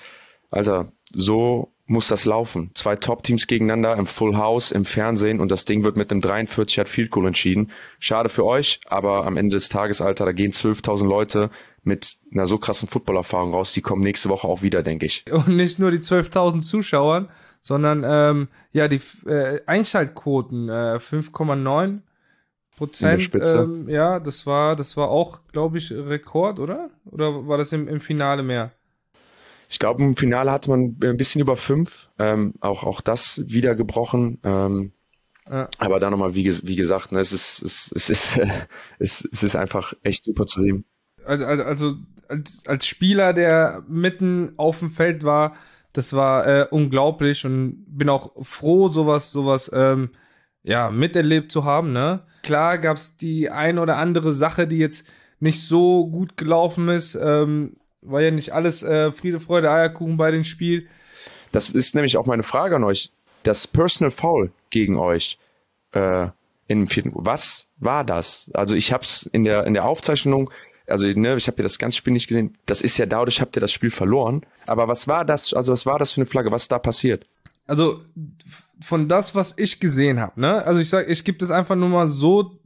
[0.51, 2.71] Alter, so muss das laufen.
[2.75, 6.77] Zwei Top-Teams gegeneinander im Full House, im Fernsehen und das Ding wird mit einem 43
[6.77, 7.73] Yard Field Goal entschieden.
[7.99, 11.51] Schade für euch, aber am Ende des Tages, Alter, da gehen 12.000 Leute
[11.83, 15.25] mit einer so krassen Footballerfahrung raus, die kommen nächste Woche auch wieder, denke ich.
[15.33, 17.29] Und nicht nur die 12.000 Zuschauer,
[17.61, 22.03] sondern ähm, ja die äh, Einschaltquoten äh, 5,9
[22.77, 23.35] Prozent.
[23.35, 26.91] Ähm, ja, das war das war auch, glaube ich, Rekord, oder?
[27.05, 28.71] Oder war das im, im Finale mehr?
[29.71, 32.11] Ich glaube, im Finale hatte man ein bisschen über fünf.
[32.19, 34.39] Ähm, auch auch das wieder gebrochen.
[34.45, 34.93] Ähm,
[35.49, 35.69] ja.
[35.79, 38.49] Aber da nochmal, wie, wie gesagt, ne, es ist es, es ist äh,
[38.99, 40.85] es, es ist einfach echt super zu sehen
[41.25, 41.97] also, also, also
[42.29, 45.55] als, als Spieler, der mitten auf dem Feld war,
[45.93, 50.11] das war äh, unglaublich und bin auch froh, sowas, sowas, ähm,
[50.63, 52.23] ja, miterlebt zu haben, ne?
[52.43, 55.09] Klar gab's die ein oder andere Sache, die jetzt
[55.41, 60.31] nicht so gut gelaufen ist, ähm, war ja nicht alles äh, Friede, Freude, Eierkuchen bei
[60.31, 60.89] dem Spiel.
[61.53, 63.11] Das ist nämlich auch meine Frage an euch.
[63.43, 65.39] Das Personal Foul gegen euch
[65.93, 66.29] äh,
[66.69, 68.51] im vierten, was war das?
[68.55, 70.51] Also ich hab's in der in der Aufzeichnung
[70.91, 72.57] also ne, ich habe ja das ganze Spiel nicht gesehen.
[72.67, 74.43] Das ist ja dadurch habt ihr das Spiel verloren.
[74.67, 75.55] Aber was war das?
[75.55, 76.51] Also was war das für eine Flagge?
[76.51, 77.27] Was da passiert?
[77.67, 78.03] Also
[78.81, 80.65] von das, was ich gesehen habe, ne?
[80.65, 82.59] Also ich sag, ich gebe das einfach nur mal so.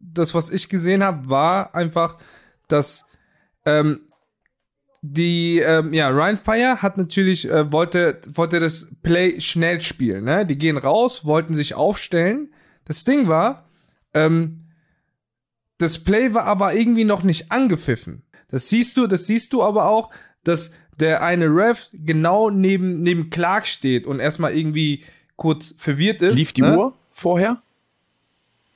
[0.00, 2.16] Das, was ich gesehen habe, war einfach,
[2.68, 3.04] dass
[3.66, 4.00] ähm,
[5.12, 10.46] die ähm, ja Ryan Fire hat natürlich äh, wollte wollte das Play schnell spielen, ne?
[10.46, 12.52] Die gehen raus, wollten sich aufstellen.
[12.84, 13.68] Das Ding war,
[14.14, 14.66] ähm,
[15.78, 18.22] das Play war aber irgendwie noch nicht angepfiffen.
[18.48, 20.10] Das siehst du, das siehst du aber auch,
[20.44, 25.04] dass der eine Ref genau neben, neben Clark steht und erstmal irgendwie
[25.36, 26.36] kurz verwirrt ist.
[26.36, 26.76] Lief die ne?
[26.76, 27.62] Uhr vorher?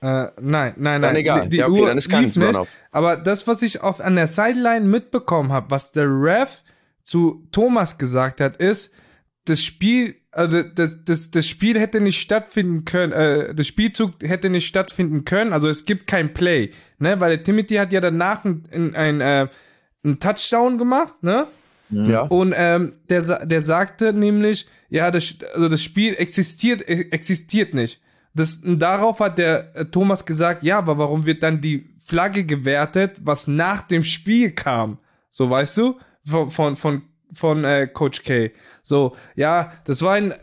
[0.03, 1.03] Äh, nein, nein, nein.
[1.03, 1.43] Dann egal.
[1.43, 2.59] Die, die ja, okay, Uhr dann ist gar lief nicht.
[2.91, 6.63] Aber das, was ich auf, an der Sideline mitbekommen habe, was der Ref
[7.03, 8.93] zu Thomas gesagt hat, ist,
[9.45, 14.49] das Spiel, also das, das, das Spiel hätte nicht stattfinden können, äh, das Spielzug hätte
[14.51, 18.45] nicht stattfinden können, also es gibt kein Play, ne, weil der Timothy hat ja danach
[18.45, 19.49] ein, ein, ein, äh,
[20.05, 21.47] ein Touchdown gemacht, ne?
[21.91, 22.23] Ja.
[22.23, 28.01] Und ähm, der, der sagte nämlich, ja, das, also das Spiel existiert, existiert nicht.
[28.35, 33.21] Das, darauf hat der äh, Thomas gesagt, ja, aber warum wird dann die Flagge gewertet,
[33.25, 34.99] was nach dem Spiel kam?
[35.31, 35.99] So, weißt du?
[36.25, 38.51] Von, von, von von äh, Coach K.
[38.83, 40.35] So, ja, das war ein.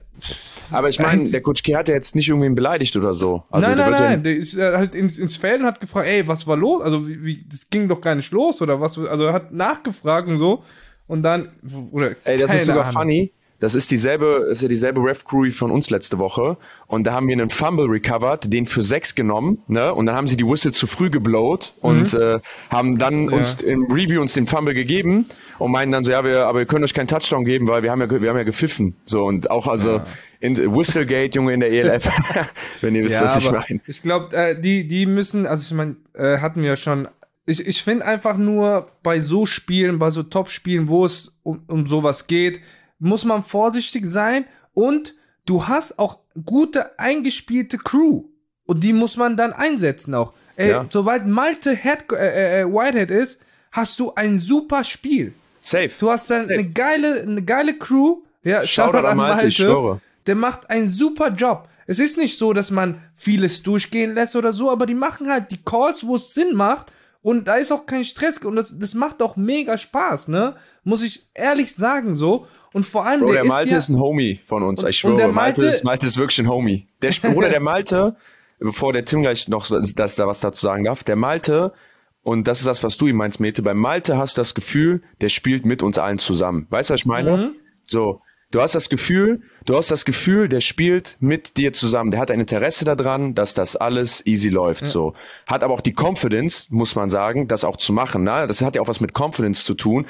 [0.71, 3.43] Aber ich meine, der Coach K hat ja jetzt nicht irgendwen beleidigt oder so.
[3.50, 6.08] Also nein, nein, nein, ja der ist äh, halt ins, ins Feld und hat gefragt,
[6.08, 6.82] ey, was war los?
[6.84, 8.97] Also, wie, wie, das ging doch gar nicht los oder was?
[8.97, 10.63] Also, er hat nachgefragt und so.
[11.08, 11.50] Und dann,
[11.91, 12.15] oder.
[12.23, 13.02] Ey, das ist sogar Ahnung.
[13.02, 13.34] funny.
[13.60, 16.58] Das ist dieselbe, ist ja dieselbe Ref-Crew von uns letzte Woche.
[16.86, 19.93] Und da haben wir einen Fumble recovered, den für sechs genommen, ne?
[19.93, 22.22] Und dann haben sie die Whistle zu früh geblowt und mhm.
[22.22, 22.39] äh,
[22.70, 23.36] haben dann ja.
[23.36, 25.26] uns im Review uns den Fumble gegeben
[25.58, 27.89] und meinen dann so, ja, wir, aber wir können euch keinen Touchdown geben, weil wir
[27.89, 28.96] haben ja, wir haben ja gepfiffen.
[29.06, 30.06] So und auch also ja.
[30.39, 32.10] in Whistlegate, Junge, in der ELF,
[32.82, 33.82] wenn ihr wisst, ja, was ich meine.
[33.88, 37.08] Ich glaube, äh, die, die müssen, also ich meine, äh, hatten wir schon
[37.48, 41.88] ich, ich finde einfach nur bei so Spielen, bei so Top-Spielen, wo es um, um
[41.88, 42.60] sowas geht,
[43.00, 48.24] muss man vorsichtig sein und du hast auch gute eingespielte Crew
[48.66, 50.34] und die muss man dann einsetzen auch.
[50.56, 50.86] Ey, ja.
[50.90, 53.40] sobald Malte Head, äh, äh, Whitehead ist,
[53.72, 55.34] hast du ein super Spiel.
[55.62, 55.92] Safe.
[56.00, 56.54] Du hast dann Safe.
[56.54, 58.22] eine geile, eine geile Crew.
[58.44, 60.02] Ja, schau an Malte, Malte, ich schwöre.
[60.26, 61.70] Der macht einen super Job.
[61.86, 65.52] Es ist nicht so, dass man vieles durchgehen lässt oder so, aber die machen halt
[65.52, 66.92] die Calls, wo es Sinn macht.
[67.28, 68.38] Und da ist auch kein Stress.
[68.38, 70.56] Und das, das macht auch mega Spaß, ne?
[70.86, 72.48] Muss ich ehrlich sagen so.
[72.72, 75.00] Und vor allem Bro, der, der Malte ist, ja, ist ein Homie von uns, ich
[75.00, 75.18] schwöre.
[75.18, 76.88] Der Malte, Malte, ist, Malte ist wirklich ein Homie.
[77.02, 78.16] Der Bruder der Malte,
[78.60, 81.74] bevor der Tim gleich noch dass da was dazu sagen darf, der Malte,
[82.22, 85.04] und das ist das, was du ihm meinst, Mete, bei Malte hast du das Gefühl,
[85.20, 86.68] der spielt mit uns allen zusammen.
[86.70, 87.36] Weißt du, was ich meine?
[87.36, 87.56] Mhm.
[87.84, 92.12] So, du hast das Gefühl, du hast das Gefühl, der spielt mit dir zusammen.
[92.12, 94.82] Der hat ein Interesse daran, dass das alles easy läuft.
[94.82, 94.88] Ja.
[94.88, 95.14] So,
[95.46, 98.24] hat aber auch die Confidence, muss man sagen, das auch zu machen.
[98.24, 98.46] Ne?
[98.48, 100.06] Das hat ja auch was mit Confidence zu tun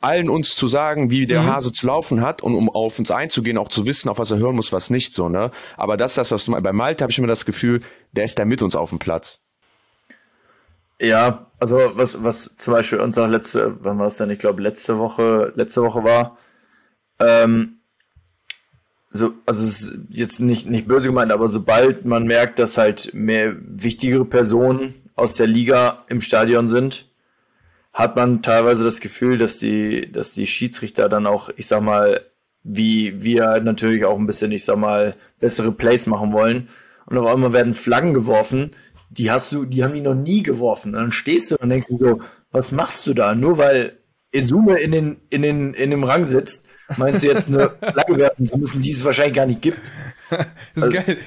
[0.00, 1.46] allen uns zu sagen, wie der mhm.
[1.46, 4.38] Hase zu laufen hat und um auf uns einzugehen, auch zu wissen, auf was er
[4.38, 5.50] hören muss, was nicht so, ne?
[5.76, 6.64] Aber das ist das, was du meinst.
[6.64, 7.80] Bei Malte habe ich immer das Gefühl,
[8.12, 9.42] der ist da mit uns auf dem Platz.
[11.00, 14.30] Ja, also was, was zum Beispiel unser letzte, wann war es denn?
[14.30, 16.38] Ich glaube, letzte Woche, letzte Woche war,
[17.20, 17.78] ähm,
[19.10, 23.14] so, also es ist jetzt nicht, nicht böse gemeint, aber sobald man merkt, dass halt
[23.14, 27.06] mehr wichtigere Personen aus der Liga im Stadion sind,
[27.92, 32.20] hat man teilweise das Gefühl, dass die, dass die Schiedsrichter dann auch, ich sag mal,
[32.62, 36.68] wie wir natürlich auch ein bisschen, ich sag mal, bessere Plays machen wollen.
[37.06, 38.70] Und auf einmal werden Flaggen geworfen,
[39.10, 40.94] die hast du, die haben die noch nie geworfen.
[40.94, 42.20] Und dann stehst du und denkst dir so,
[42.52, 43.34] was machst du da?
[43.34, 43.98] Nur weil
[44.30, 48.46] Esume in den, in den, in dem Rang sitzt, meinst du jetzt eine Flagge werfen
[48.46, 49.90] zu müssen, die es wahrscheinlich gar nicht gibt?
[50.30, 50.36] Das
[50.74, 51.18] ist also, geil.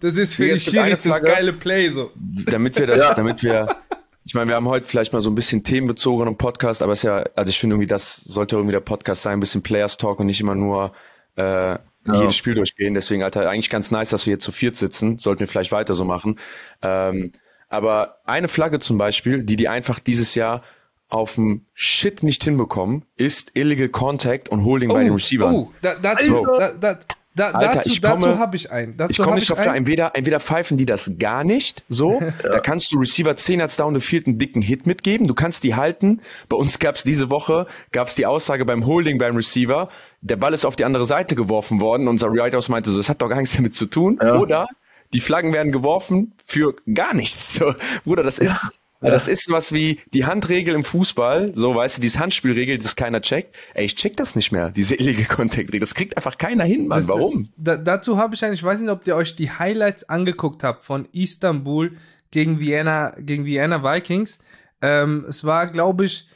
[0.00, 2.10] Das ist für die Schiris das geile Play, so.
[2.16, 3.14] Damit wir das, ja.
[3.14, 3.76] damit wir,
[4.24, 7.04] ich meine, wir haben heute vielleicht mal so ein bisschen themenbezogenen Podcast, aber es ist
[7.04, 10.20] ja, also ich finde irgendwie, das sollte irgendwie der Podcast sein, ein bisschen Players Talk
[10.20, 10.92] und nicht immer nur
[11.36, 11.80] äh, ja.
[12.04, 12.92] jedes Spiel durchgehen.
[12.92, 15.18] Deswegen, Alter, eigentlich ganz nice, dass wir hier zu viert sitzen.
[15.18, 16.38] Sollten wir vielleicht weiter so machen.
[16.82, 17.32] Ähm,
[17.68, 20.62] aber eine Flagge zum Beispiel, die die einfach dieses Jahr
[21.08, 25.54] auf dem Shit nicht hinbekommen, ist Illegal Contact und Holding oh, bei den Receivern.
[25.54, 26.98] Oh, da, dazu, da, da,
[27.36, 28.96] da, Alter, dazu, ich komme, dazu habe ich einen.
[28.96, 32.30] Dazu ich komme nicht auf da, entweder, entweder pfeifen die das gar nicht, so, ja.
[32.42, 35.62] da kannst du Receiver 10 als down the field einen dicken Hit mitgeben, du kannst
[35.62, 36.22] die halten.
[36.48, 39.90] Bei uns gab's diese Woche, gab's die Aussage beim Holding beim Receiver,
[40.22, 43.20] der Ball ist auf die andere Seite geworfen worden, unser Write-House meinte so, das hat
[43.20, 44.38] doch gar nichts damit zu tun, ja.
[44.38, 44.66] oder
[45.12, 47.54] die Flaggen werden geworfen für gar nichts.
[47.58, 49.10] So, Bruder, das ist, ja.
[49.10, 53.20] Das ist was wie die Handregel im Fußball, so weißt du, diese Handspielregel, das keiner
[53.20, 53.54] checkt.
[53.74, 55.80] Ey, ich check das nicht mehr, diese illegal Contact-Regel.
[55.86, 56.98] Das kriegt einfach keiner hin, Mann.
[56.98, 57.48] Das, Warum?
[57.56, 60.82] Da, dazu habe ich eigentlich, ich weiß nicht, ob ihr euch die Highlights angeguckt habt
[60.82, 61.96] von Istanbul
[62.30, 64.38] gegen Vienna, gegen Vienna Vikings.
[64.82, 66.28] Ähm, es war, glaube ich,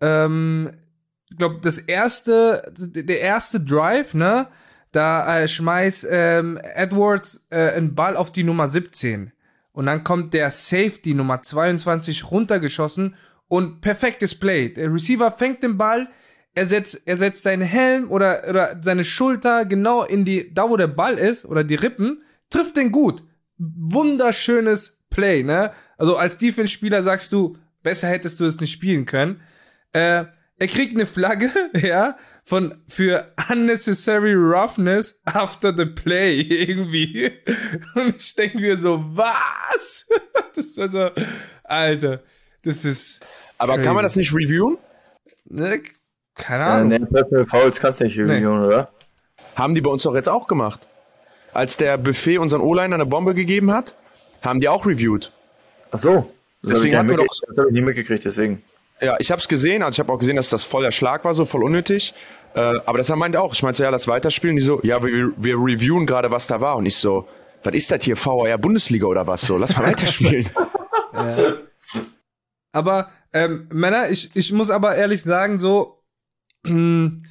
[0.00, 0.70] ähm,
[1.36, 4.48] glaube das erste, der erste Drive, ne?
[4.92, 9.32] Da äh, schmeißt ähm, Edwards äh, einen Ball auf die Nummer 17
[9.72, 13.16] und dann kommt der Safety Nummer 22 runtergeschossen
[13.48, 14.68] und perfektes Play.
[14.68, 16.08] Der Receiver fängt den Ball,
[16.54, 20.76] er setzt, er setzt seinen Helm oder, oder seine Schulter genau in die, da wo
[20.76, 23.22] der Ball ist, oder die Rippen, trifft den gut.
[23.58, 25.72] Wunderschönes Play, ne?
[25.96, 29.40] Also als Defense-Spieler sagst du, besser hättest du es nicht spielen können.
[29.92, 30.24] Äh,
[30.58, 37.32] er kriegt eine Flagge, ja, von für unnecessary roughness after the play irgendwie.
[37.94, 40.06] Und ich denke mir so, was?
[40.54, 41.10] Das war so,
[41.62, 42.20] Alter,
[42.62, 43.20] das ist.
[43.58, 43.84] Aber crazy.
[43.84, 44.76] kann man das nicht reviewen?
[45.44, 45.82] Ne,
[46.34, 46.90] keine Ahnung.
[46.90, 48.66] Ja, ne, Fouls kannst du nicht reviewen, nee.
[48.66, 48.90] oder?
[49.54, 50.88] Haben die bei uns doch jetzt auch gemacht.
[51.52, 53.94] Als der Buffet unseren O-Line eine Bombe gegeben hat,
[54.42, 55.30] haben die auch reviewed.
[55.92, 56.34] Ach so.
[56.62, 58.64] Das deswegen habe ich, doch, das hab ich nie mitgekriegt, deswegen.
[59.00, 61.24] Ja, ich habe es gesehen, also ich habe auch gesehen, dass das voll der Schlag
[61.24, 62.14] war, so voll unnötig.
[62.54, 63.54] Äh, aber das meinte auch.
[63.54, 64.56] Ich meinte so, ja, lass weiterspielen.
[64.56, 66.76] Die so, ja, wir, wir reviewen gerade, was da war.
[66.76, 67.28] Und ich so,
[67.62, 69.56] was ist das hier, VR Bundesliga oder was so?
[69.58, 70.48] Lass mal weiterspielen.
[71.14, 71.54] ja.
[72.72, 76.02] Aber, ähm, Männer, ich, ich muss aber ehrlich sagen, so,
[76.66, 77.22] hm,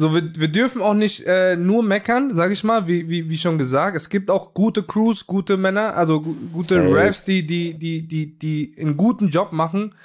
[0.00, 3.36] so, wir, wir dürfen auch nicht äh, nur meckern, sag ich mal, wie, wie, wie
[3.36, 3.96] schon gesagt.
[3.96, 6.94] Es gibt auch gute Crews, gute Männer, also gute Safe.
[6.94, 9.96] Refs, die, die, die, die, die einen guten Job machen.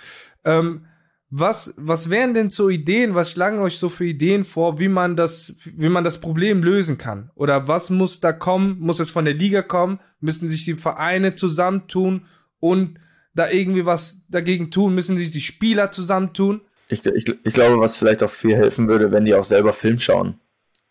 [0.46, 0.86] Ähm,
[1.30, 5.16] was, was wären denn so Ideen, was schlagen euch so für Ideen vor, wie man
[5.16, 7.30] das, wie man das Problem lösen kann?
[7.36, 8.80] Oder was muss da kommen?
[8.80, 10.00] Muss es von der Liga kommen?
[10.20, 12.26] Müssen sich die Vereine zusammentun
[12.60, 12.98] und
[13.36, 14.96] da irgendwie was dagegen tun?
[14.96, 16.62] Müssen sich die Spieler zusammentun?
[16.88, 19.98] Ich, ich, ich glaube, was vielleicht auch viel helfen würde, wenn die auch selber Film
[19.98, 20.40] schauen.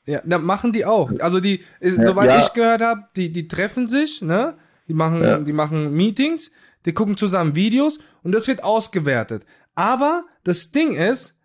[0.05, 1.13] Ja, na, machen die auch.
[1.21, 2.41] Also die, ist, ja, soweit ja.
[2.41, 4.57] ich gehört habe, die, die treffen sich, ne?
[4.89, 5.39] Die machen, ja.
[5.39, 6.51] die machen Meetings,
[6.85, 9.45] die gucken zusammen Videos und das wird ausgewertet.
[9.75, 11.39] Aber das Ding ist,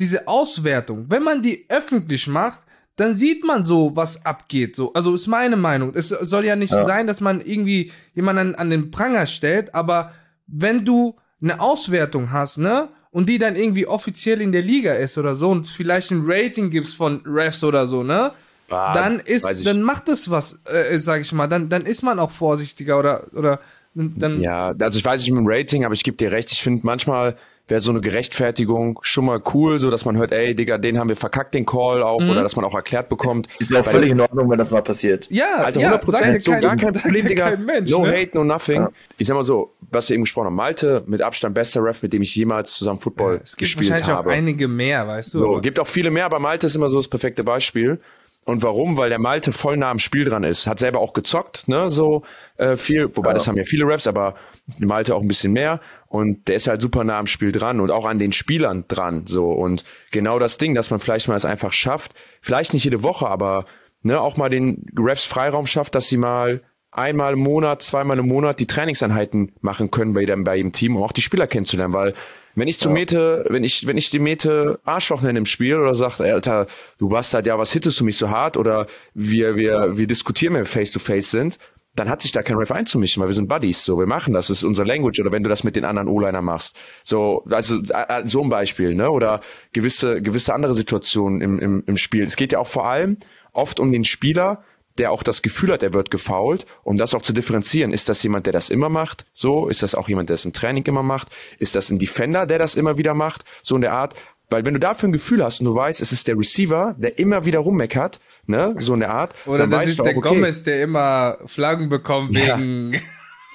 [0.00, 2.62] diese Auswertung, wenn man die öffentlich macht,
[2.96, 4.76] dann sieht man so, was abgeht.
[4.76, 5.92] So, also ist meine Meinung.
[5.94, 6.84] Es soll ja nicht ja.
[6.84, 10.12] sein, dass man irgendwie jemanden an, an den Pranger stellt, aber
[10.46, 15.18] wenn du eine Auswertung hast, ne, und die dann irgendwie offiziell in der Liga ist
[15.18, 18.32] oder so und vielleicht ein Rating gibst von Refs oder so, ne?
[18.68, 22.20] Ah, dann ist, dann macht es was, äh, sag ich mal, dann, dann ist man
[22.20, 23.58] auch vorsichtiger oder, oder
[23.94, 24.40] dann.
[24.40, 26.82] Ja, also ich weiß nicht mit dem Rating, aber ich gebe dir recht, ich finde
[26.84, 27.36] manchmal
[27.70, 31.08] wäre so eine Gerechtfertigung schon mal cool, so dass man hört, ey, Digga, den haben
[31.08, 32.30] wir verkackt, den Call auch, mhm.
[32.30, 33.46] oder dass man auch erklärt bekommt.
[33.46, 35.28] Ist, ist ja auch völlig in Ordnung, wenn das mal passiert.
[35.30, 37.50] Ja, Alter, 100 Prozent, ja, so kein, gar kein Problem, Digga.
[37.50, 38.10] Kein Mensch, no ne?
[38.12, 38.82] hate, no nothing.
[38.82, 38.90] Ja.
[39.18, 42.12] Ich sag mal so, was wir eben gesprochen haben, Malte, mit Abstand bester Ref, mit
[42.12, 44.30] dem ich jemals zusammen Football ja, es gibt gespielt wahrscheinlich habe.
[44.30, 45.38] auch einige mehr, weißt du.
[45.38, 48.00] So, gibt auch viele mehr, aber Malte ist immer so das perfekte Beispiel.
[48.44, 48.96] Und warum?
[48.96, 50.66] Weil der Malte voll nah am Spiel dran ist.
[50.66, 52.22] Hat selber auch gezockt, ne, so
[52.56, 53.34] äh, viel, wobei ja.
[53.34, 54.34] das haben ja viele Raps, aber
[54.78, 55.80] Malte auch ein bisschen mehr.
[56.10, 59.28] Und der ist halt super nah am Spiel dran und auch an den Spielern dran.
[59.28, 59.52] So.
[59.52, 63.28] Und genau das Ding, dass man vielleicht mal es einfach schafft, vielleicht nicht jede Woche,
[63.28, 63.64] aber
[64.02, 68.26] ne, auch mal den Refs Freiraum schafft, dass sie mal einmal im Monat, zweimal im
[68.26, 71.94] Monat die Trainingseinheiten machen können bei dem, bei dem Team, um auch die Spieler kennenzulernen,
[71.94, 72.14] weil
[72.56, 72.94] wenn ich zu ja.
[72.94, 76.66] Mete, wenn ich, wenn ich die Mete Arschloch nenne im Spiel oder sagt, Alter,
[76.98, 80.62] du Bastard, ja, was hittest du mich so hart oder wir, wir, wir diskutieren, wenn
[80.62, 81.60] wir face to face sind,
[81.94, 84.46] dann hat sich da kein Ref einzumischen, weil wir sind Buddies, so, wir machen das,
[84.46, 86.76] das ist unser Language, oder wenn du das mit den anderen O-Liner machst.
[87.02, 89.40] So, also, äh, so ein Beispiel, ne, oder
[89.72, 92.22] gewisse, gewisse andere Situationen im, im, im Spiel.
[92.22, 93.18] Es geht ja auch vor allem
[93.52, 94.62] oft um den Spieler,
[94.98, 97.92] der auch das Gefühl hat, er wird gefault, um das auch zu differenzieren.
[97.92, 99.24] Ist das jemand, der das immer macht?
[99.32, 101.28] So, ist das auch jemand, der es im Training immer macht?
[101.58, 103.44] Ist das ein Defender, der das immer wieder macht?
[103.62, 104.14] So in der Art.
[104.50, 107.18] Weil wenn du dafür ein Gefühl hast und du weißt, es ist der Receiver, der
[107.18, 108.20] immer wieder rummeckert,
[108.50, 109.34] ne, so in der Art.
[109.46, 112.92] Oder dann das ist der okay, Gomez, der immer Flaggen bekommt wegen.
[113.00, 113.00] Ja.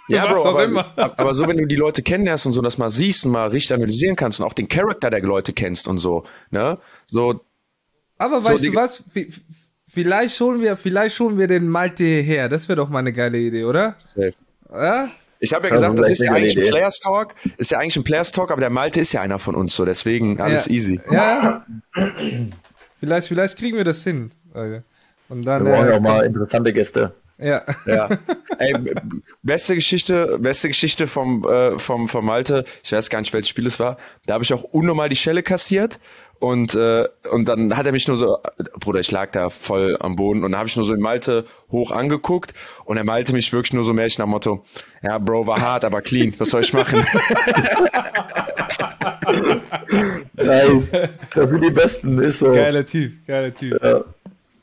[0.07, 3.25] Ja, Bro, aber, aber, so, wenn du die Leute kennenlernst und so das mal siehst
[3.25, 6.77] und mal richtig analysieren kannst und auch den Charakter der Leute kennst und so, ne?
[7.07, 7.41] So.
[8.19, 9.03] Aber weißt so, du was?
[9.91, 12.49] Vielleicht holen wir, vielleicht holen wir den Malte her.
[12.49, 13.95] Das wäre doch mal eine geile Idee, oder?
[14.13, 14.33] Safe.
[14.71, 15.09] Ja?
[15.39, 16.67] Ich habe ja das gesagt, das ist ja eigentlich Idee.
[16.67, 19.39] ein Players Talk, ist ja eigentlich ein Players Talk, aber der Malte ist ja einer
[19.39, 20.73] von uns, so deswegen alles ja.
[20.73, 20.99] easy.
[21.11, 21.65] Ja.
[22.99, 24.31] vielleicht, vielleicht kriegen wir das hin.
[25.29, 27.13] Und dann, wir brauchen ja äh, auch mal interessante Gäste.
[27.37, 27.63] Ja.
[27.85, 28.09] ja.
[28.59, 28.73] Ey,
[29.43, 32.63] beste Geschichte, beste Geschichte vom, äh, vom, vom Malte.
[32.83, 33.97] Ich weiß gar nicht, welches Spiel es war.
[34.25, 35.99] Da habe ich auch unnormal die Schelle kassiert
[36.39, 38.37] und, äh, und dann hat er mich nur so,
[38.79, 41.45] Bruder, ich lag da voll am Boden und dann habe ich nur so in Malte
[41.71, 42.53] hoch angeguckt
[42.85, 44.63] und er malte mich wirklich nur so mäßig nach Motto,
[45.01, 46.99] ja, Bro, war hart, aber clean, was soll ich machen?
[50.33, 50.91] nice.
[51.33, 52.51] Das sind die Besten, ist so.
[52.51, 53.81] Geiler Typ, geiler Typ.
[53.81, 54.03] Ja.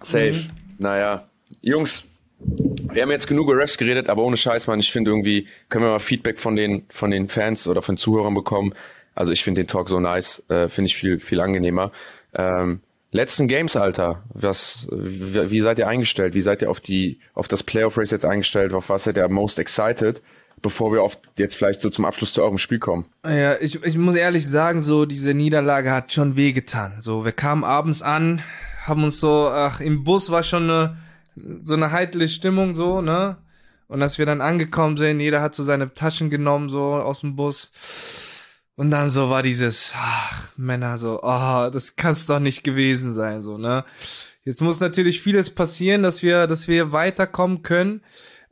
[0.02, 0.32] Safe.
[0.32, 0.48] Mhm.
[0.78, 1.28] Naja,
[1.60, 2.04] Jungs,
[2.38, 5.84] wir haben jetzt genug über Refs geredet, aber ohne Scheiß, Mann, ich finde irgendwie, können
[5.84, 8.74] wir mal Feedback von den, von den Fans oder von Zuhörern bekommen,
[9.14, 11.92] also ich finde den Talk so nice, äh, finde ich viel, viel angenehmer.
[12.34, 16.34] Ähm, letzten Games, Alter, was, wie, wie, seid ihr eingestellt?
[16.34, 18.72] Wie seid ihr auf die, auf das Playoff Race jetzt eingestellt?
[18.72, 20.22] Auf was seid ihr most excited?
[20.62, 23.06] Bevor wir auf jetzt vielleicht so zum Abschluss zu eurem Spiel kommen.
[23.24, 26.98] Ja, ich, ich muss ehrlich sagen, so diese Niederlage hat schon wehgetan.
[27.00, 28.42] So, wir kamen abends an,
[28.87, 30.97] haben uns so, ach, im Bus war schon eine,
[31.62, 33.38] so eine heitle Stimmung, so, ne?
[33.88, 37.37] Und als wir dann angekommen sind, jeder hat so seine Taschen genommen, so aus dem
[37.37, 37.71] Bus
[38.75, 43.42] und dann so war dieses, ach, Männer, so, oh, das kann's doch nicht gewesen sein,
[43.42, 43.85] so, ne?
[44.45, 48.03] Jetzt muss natürlich vieles passieren, dass wir, dass wir weiterkommen können.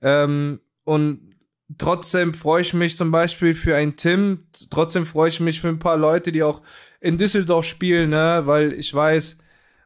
[0.01, 1.35] Ähm, und
[1.79, 5.81] trotzdem freue ich mich zum Beispiel für einen Tim, trotzdem freue ich mich für ein
[5.81, 6.63] paar Leute, die auch
[7.01, 8.43] in Düsseldorf spielen, ne?
[8.45, 9.39] Weil ich weiß,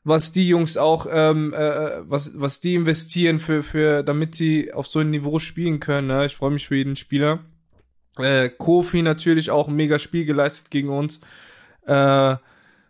[0.05, 4.87] was die Jungs auch, ähm, äh, was, was die investieren für, für, damit sie auf
[4.87, 6.09] so ein Niveau spielen können.
[6.09, 6.27] Ne?
[6.27, 7.41] Ich freue mich für jeden Spieler.
[8.19, 11.21] Äh, Kofi natürlich auch ein mega Spiel geleistet gegen uns.
[11.87, 12.37] Äh,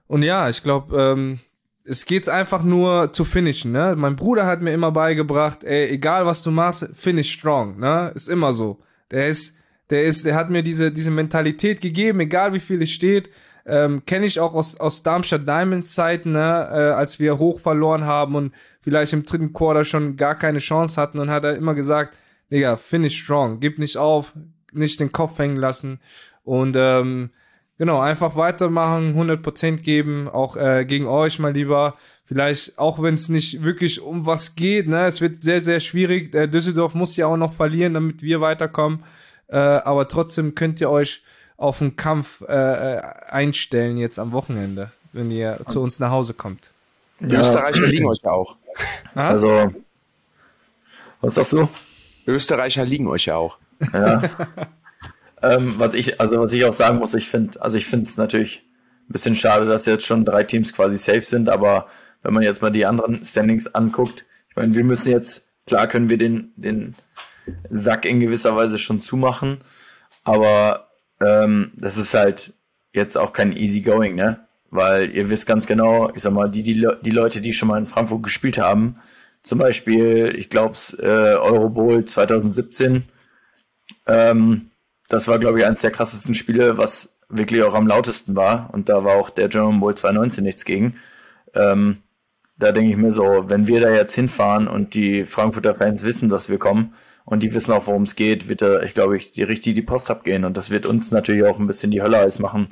[0.07, 1.41] und ja, ich glaube, ähm,
[1.85, 3.95] es geht's einfach nur zu finishen, ne?
[3.97, 8.11] Mein Bruder hat mir immer beigebracht, ey, egal was du machst, finish strong, ne?
[8.15, 8.81] Ist immer so.
[9.11, 9.57] Der ist,
[9.91, 13.31] der ist, der hat mir diese, diese Mentalität gegeben, egal wie viel es steht.
[13.67, 16.69] Ähm, Kenne ich auch aus, aus Darmstadt Diamonds Zeiten, ne?
[16.71, 21.01] Äh, als wir hoch verloren haben und vielleicht im dritten Quarter schon gar keine Chance
[21.01, 22.17] hatten und hat er immer gesagt,
[22.51, 24.35] Digga, finish strong, gib nicht auf,
[24.73, 25.99] nicht den Kopf hängen lassen
[26.43, 27.31] und ähm,
[27.79, 31.97] genau, einfach weitermachen, 100% geben, auch äh, gegen euch mal lieber.
[32.27, 36.35] Vielleicht, auch wenn es nicht wirklich um was geht, ne, es wird sehr, sehr schwierig.
[36.35, 39.05] Äh, Düsseldorf muss ja auch noch verlieren, damit wir weiterkommen.
[39.49, 41.23] Äh, aber trotzdem könnt ihr euch
[41.57, 46.35] auf einen Kampf äh, äh einstellen jetzt am Wochenende, wenn ihr zu uns nach Hause
[46.35, 46.71] kommt.
[47.21, 47.41] Ja.
[47.41, 48.57] Österreicher liegen euch ja auch.
[49.15, 49.73] Also,
[51.21, 51.69] was sagst du?
[52.27, 53.59] Österreicher liegen euch ja auch.
[53.93, 54.23] Ja.
[55.43, 58.17] ähm, was ich, also was ich auch sagen muss, ich finde, also ich finde es
[58.17, 58.65] natürlich
[59.09, 61.87] ein bisschen schade, dass jetzt schon drei Teams quasi safe sind, aber
[62.23, 66.09] wenn man jetzt mal die anderen Standings anguckt, ich meine, wir müssen jetzt, klar können
[66.09, 66.95] wir den, den
[67.69, 69.59] Sack in gewisser Weise schon zumachen,
[70.25, 70.84] aber
[71.21, 72.55] ähm, das ist halt
[72.93, 74.41] jetzt auch kein easy going, ne?
[74.71, 77.79] Weil ihr wisst ganz genau, ich sag mal, die, die, die Leute, die schon mal
[77.79, 78.97] in Frankfurt gespielt haben,
[79.43, 83.05] zum Beispiel, ich glaube, äh, Eurobowl 2017,
[84.07, 84.71] ähm,
[85.09, 88.71] das war, glaube ich, eines der krassesten Spiele, was wirklich auch am lautesten war.
[88.73, 90.97] Und da war auch der German Bowl 2019 nichts gegen.
[91.55, 91.99] Ähm,
[92.57, 96.29] da denke ich mir so, wenn wir da jetzt hinfahren und die Frankfurter Fans wissen,
[96.29, 96.95] dass wir kommen
[97.25, 99.83] und die wissen auch, worum es geht, wird da, ich glaube, ich, die richtig die
[99.83, 100.45] Post abgehen.
[100.45, 102.69] Und das wird uns natürlich auch ein bisschen die Hölle Eis machen.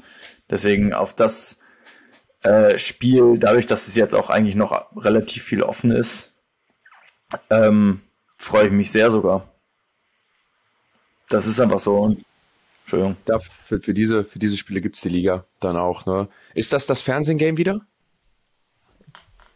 [0.51, 1.61] Deswegen auf das
[2.43, 6.35] äh, Spiel, dadurch, dass es jetzt auch eigentlich noch relativ viel offen ist,
[7.49, 8.03] ähm,
[8.37, 9.49] freue ich mich sehr sogar.
[11.31, 12.15] Das ist einfach so.
[12.83, 13.17] Entschuldigung.
[13.25, 16.05] Da, für, für, diese, für diese Spiele gibt es die Liga dann auch.
[16.05, 16.29] Ne?
[16.53, 17.81] Ist das das Fernsehgame wieder?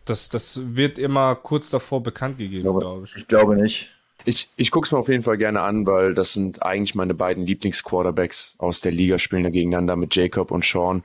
[0.07, 3.17] Das, das wird immer kurz davor bekannt gegeben, glaube, glaube ich.
[3.17, 3.96] Ich glaube nicht.
[4.27, 7.15] Ich, ich gucke es mir auf jeden Fall gerne an, weil das sind eigentlich meine
[7.15, 11.03] beiden Lieblingsquarterbacks aus der Liga, spielen da gegeneinander mit Jacob und Sean.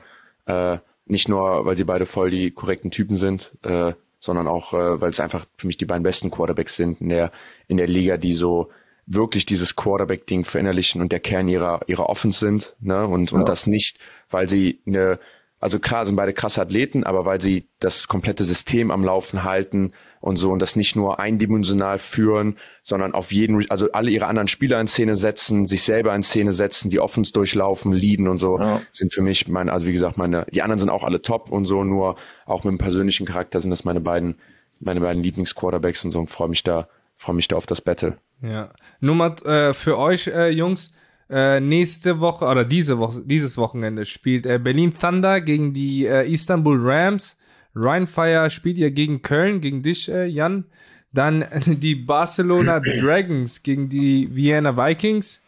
[0.47, 4.99] Äh, nicht nur, weil sie beide voll die korrekten Typen sind, äh, sondern auch, äh,
[4.99, 7.31] weil es einfach für mich die beiden besten Quarterbacks sind in der,
[7.67, 8.69] in der Liga, die so
[9.05, 13.05] wirklich dieses Quarterback-Ding verinnerlichen und der Kern ihrer, ihrer Offense sind, ne?
[13.05, 13.99] Und, und das nicht,
[14.29, 15.19] weil sie eine,
[15.59, 19.93] also klar sind beide krasse Athleten, aber weil sie das komplette System am Laufen halten
[20.21, 24.47] und so und das nicht nur eindimensional führen, sondern auf jeden, also alle ihre anderen
[24.47, 28.59] Spieler in Szene setzen, sich selber in Szene setzen, die Offense durchlaufen, leaden und so,
[28.59, 28.81] ja.
[28.91, 31.65] sind für mich meine, also wie gesagt, meine, die anderen sind auch alle top und
[31.65, 32.15] so, nur
[32.45, 34.35] auch mit dem persönlichen Charakter sind das meine beiden,
[34.79, 38.17] meine beiden Lieblingsquarterbacks und so und freue mich da, freue mich da auf das Battle.
[38.41, 38.71] Ja.
[38.99, 40.93] Nummer äh, für euch, äh, Jungs,
[41.31, 46.29] äh, nächste Woche oder diese Woche, dieses Wochenende spielt äh, Berlin Thunder gegen die äh,
[46.29, 47.37] Istanbul Rams.
[47.75, 50.65] Rheinfire spielt ihr gegen Köln, gegen dich, äh, Jan.
[51.13, 55.41] Dann die Barcelona Dragons gegen die Vienna Vikings.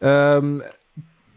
[0.00, 0.62] Ähm,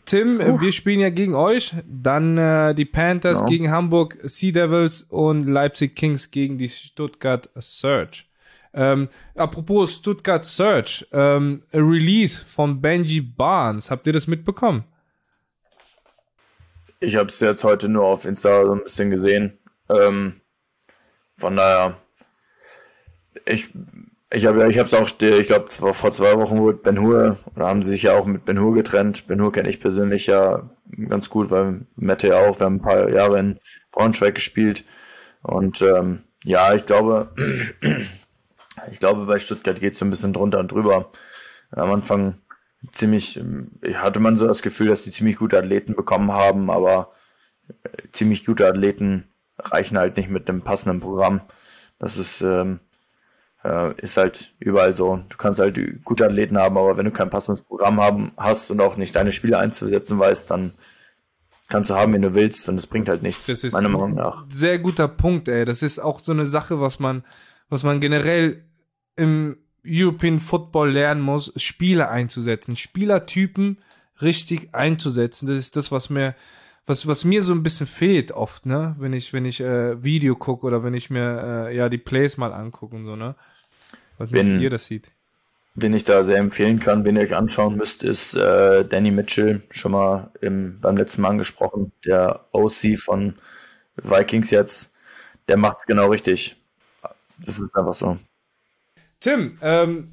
[0.06, 0.60] Tim, uh.
[0.60, 1.74] wir spielen ja gegen euch.
[1.88, 3.48] Dann äh, die Panthers no.
[3.48, 8.24] gegen Hamburg Sea Devils und Leipzig Kings gegen die Stuttgart Surge.
[8.74, 13.92] Ähm, apropos Stuttgart Search, ähm, a Release von Benji Barnes.
[13.92, 14.86] Habt ihr das mitbekommen?
[17.00, 19.58] Ich habe es jetzt heute nur auf Insta so ein bisschen gesehen.
[19.92, 20.42] Ähm,
[21.38, 21.98] von daher,
[23.46, 23.72] ich,
[24.32, 27.84] ich habe ich es auch, ich glaube, vor zwei Wochen wurde Ben Hur, oder haben
[27.84, 29.28] sie sich ja auch mit Ben Hur getrennt.
[29.28, 30.70] Ben Hur kenne ich persönlich ja
[31.10, 33.60] ganz gut, weil Mette ja auch, wir haben ein paar Jahre in
[33.92, 34.86] Braunschweig gespielt.
[35.42, 37.34] Und ähm, ja, ich glaube,
[38.92, 41.12] ich glaube, bei Stuttgart geht es so ein bisschen drunter und drüber.
[41.72, 42.38] Am Anfang
[42.92, 43.40] ziemlich,
[43.94, 47.12] hatte man so das Gefühl, dass die ziemlich gute Athleten bekommen haben, aber
[47.84, 49.31] äh, ziemlich gute Athleten
[49.64, 51.42] reichen halt nicht mit dem passenden Programm.
[52.00, 52.80] Das ist, ähm,
[53.64, 55.24] äh, ist halt überall so.
[55.30, 58.82] Du kannst halt gute Athleten haben, aber wenn du kein passendes Programm haben hast und
[58.82, 60.74] auch nicht deine Spiele einzusetzen weißt, dann
[61.70, 64.16] kannst du haben, wenn du willst, und das bringt halt nichts, das ist meiner Meinung
[64.16, 64.46] nach.
[64.50, 65.66] Sehr guter Punkt, ey.
[65.66, 67.24] Das ist auch so eine Sache, was man,
[67.70, 68.66] was man generell
[69.16, 73.80] im European Football lernen muss, Spieler einzusetzen, Spielertypen
[74.22, 75.48] richtig einzusetzen.
[75.48, 76.36] Das ist das, was mir,
[76.92, 80.36] was, was mir so ein bisschen fehlt oft, ne, wenn ich, wenn ich äh, Video
[80.36, 83.36] gucke oder wenn ich mir äh, ja die Plays mal angucke und so, ne?
[84.18, 85.08] Was wenn, ihr das sieht.
[85.74, 89.64] Wen ich da sehr empfehlen kann, wen ihr euch anschauen müsst, ist äh, Danny Mitchell,
[89.70, 93.36] schon mal im, beim letzten Mal angesprochen, der OC von
[93.96, 94.94] Vikings jetzt.
[95.48, 96.58] Der macht es genau richtig.
[97.38, 98.18] Das ist einfach so.
[99.22, 100.12] Tim, ähm,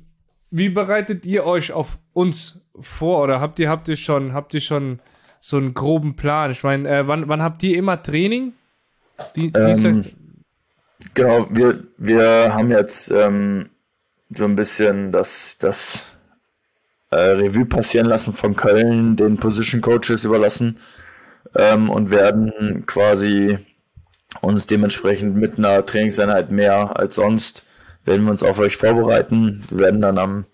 [0.50, 4.60] wie bereitet ihr euch auf uns vor oder habt ihr habt ihr schon habt ihr
[4.60, 5.00] schon
[5.40, 6.50] so einen groben Plan?
[6.50, 8.52] Ich meine, äh, wann, wann habt ihr immer Training?
[9.36, 10.04] Die, ähm,
[11.14, 13.70] genau, wir wir haben jetzt ähm,
[14.30, 16.06] so ein bisschen das das
[17.10, 20.78] äh, Revue passieren lassen von Köln, den Position Coaches überlassen
[21.56, 23.58] ähm, und werden quasi
[24.40, 27.64] uns dementsprechend mit einer Trainingseinheit mehr als sonst
[28.04, 29.62] werden wir uns auf euch vorbereiten.
[29.68, 30.44] Wir werden dann am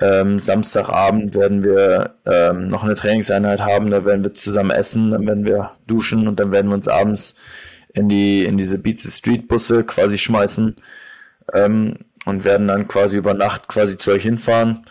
[0.00, 5.26] ähm, Samstagabend werden wir ähm, noch eine Trainingseinheit haben, da werden wir zusammen essen, dann
[5.26, 7.36] werden wir duschen und dann werden wir uns abends
[7.92, 10.76] in die in diese Beats Street Busse quasi schmeißen
[11.52, 14.84] ähm, und werden dann quasi über Nacht quasi zu euch hinfahren.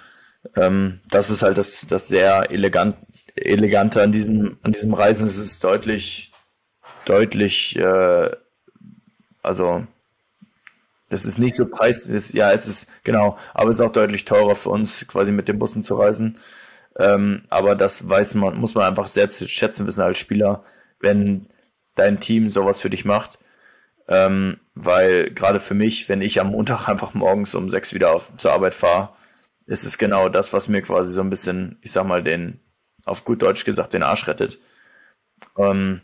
[0.56, 2.95] Ähm, das ist halt das das sehr elegant
[3.36, 5.28] elegante an diesem an diesem Reisen.
[5.28, 6.32] Es ist deutlich
[7.06, 8.30] deutlich äh,
[9.41, 9.86] also
[11.14, 14.26] das ist nicht so preis, ist, ja, es ist, genau, aber es ist auch deutlich
[14.26, 16.39] teurer für uns, quasi mit den Bussen zu reisen.
[16.99, 20.64] Ähm, aber das weiß man, muss man einfach sehr zu schätzen wissen als Spieler,
[20.99, 21.47] wenn
[21.95, 23.38] dein Team sowas für dich macht.
[24.07, 28.36] Ähm, weil gerade für mich, wenn ich am Montag einfach morgens um sechs wieder auf,
[28.38, 29.09] zur Arbeit fahre,
[29.68, 32.59] ist es genau das, was mir quasi so ein bisschen, ich sag mal, den,
[33.05, 34.59] auf gut Deutsch gesagt, den Arsch rettet.
[35.57, 36.01] Ähm,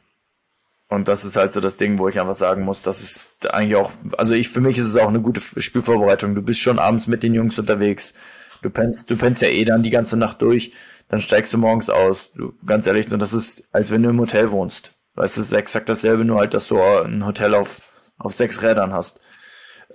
[0.89, 3.75] und das ist halt so das Ding, wo ich einfach sagen muss, das ist eigentlich
[3.75, 6.33] auch, also ich, für mich ist es auch eine gute Spielvorbereitung.
[6.33, 8.15] Du bist schon abends mit den Jungs unterwegs.
[8.63, 10.73] Du pennst, du pennst ja eh dann die ganze Nacht durch.
[11.07, 12.31] Dann steigst du morgens aus.
[12.33, 14.93] Du, ganz ehrlich, und das ist, als wenn du im Hotel wohnst.
[15.13, 17.81] Weißt du, es ist exakt dasselbe, nur halt, dass du ein Hotel auf,
[18.17, 19.21] auf sechs Rädern hast.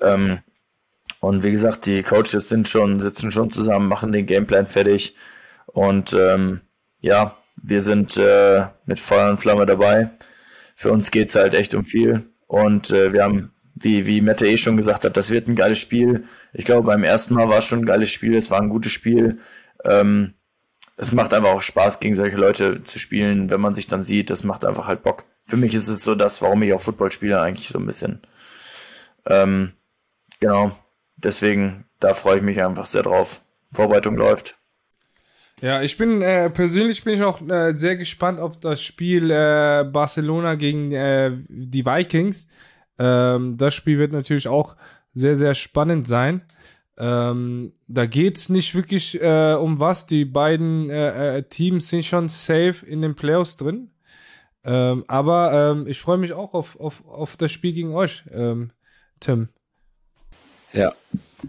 [0.01, 0.39] Ähm,
[1.19, 5.17] und wie gesagt, die Coaches sind schon, sitzen schon zusammen, machen den Gameplan fertig.
[5.67, 6.61] Und ähm,
[7.01, 10.11] ja, wir sind äh, mit Feuer und Flamme dabei
[10.75, 12.25] für uns geht es halt echt um viel.
[12.47, 15.79] Und äh, wir haben, wie, wie Mette eh schon gesagt hat, das wird ein geiles
[15.79, 16.25] Spiel.
[16.53, 18.93] Ich glaube, beim ersten Mal war es schon ein geiles Spiel, es war ein gutes
[18.93, 19.39] Spiel.
[19.85, 20.35] Ähm,
[20.97, 24.31] es macht einfach auch Spaß, gegen solche Leute zu spielen, wenn man sich dann sieht.
[24.31, 25.25] Das macht einfach halt Bock.
[25.45, 28.21] Für mich ist es so das, warum ich auch Football spiele, eigentlich so ein bisschen.
[29.27, 29.73] Ähm,
[30.41, 30.77] genau.
[31.17, 33.43] Deswegen, da freue ich mich einfach sehr drauf.
[33.73, 34.57] Vorbereitung läuft.
[35.61, 39.85] Ja, ich bin äh, persönlich bin ich auch äh, sehr gespannt auf das Spiel äh,
[39.85, 42.49] Barcelona gegen äh, die Vikings.
[42.99, 44.77] Ähm, das Spiel wird natürlich auch
[45.15, 46.43] sehr, sehr spannend sein.
[46.97, 50.07] Ähm, da geht's nicht wirklich äh, um was.
[50.07, 53.91] Die beiden äh, äh, Teams sind schon safe in den Playoffs drin.
[54.65, 58.71] Ähm, aber ähm, ich freue mich auch auf, auf, auf das Spiel gegen euch, ähm,
[59.21, 59.49] Tim.
[60.73, 60.93] Ja,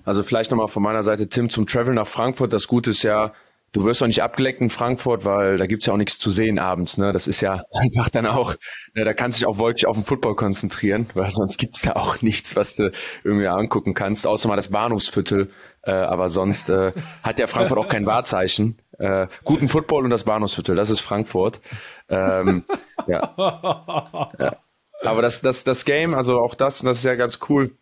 [0.03, 2.51] also vielleicht nochmal von meiner Seite, Tim, zum Travel nach Frankfurt.
[2.51, 3.33] Das Gute ist ja,
[3.75, 6.59] du wirst auch nicht abgeleckt in Frankfurt, weil da gibt's ja auch nichts zu sehen
[6.59, 6.97] abends.
[6.97, 7.11] Ne?
[7.11, 8.55] Das ist ja einfach dann auch,
[8.93, 11.93] ne, da kannst du dich auch wirklich auf den Football konzentrieren, weil sonst gibt's da
[11.93, 12.91] auch nichts, was du
[13.25, 15.49] irgendwie angucken kannst, außer mal das Bahnhofsviertel.
[15.83, 18.79] Äh, aber sonst äh, hat ja Frankfurt auch kein Wahrzeichen.
[18.97, 21.59] Äh, guten Football und das Bahnhofsviertel, das ist Frankfurt.
[22.07, 22.63] Ähm,
[23.07, 23.33] ja.
[24.39, 24.57] ja.
[25.03, 27.75] Aber das, das, das Game, also auch das, das ist ja ganz cool.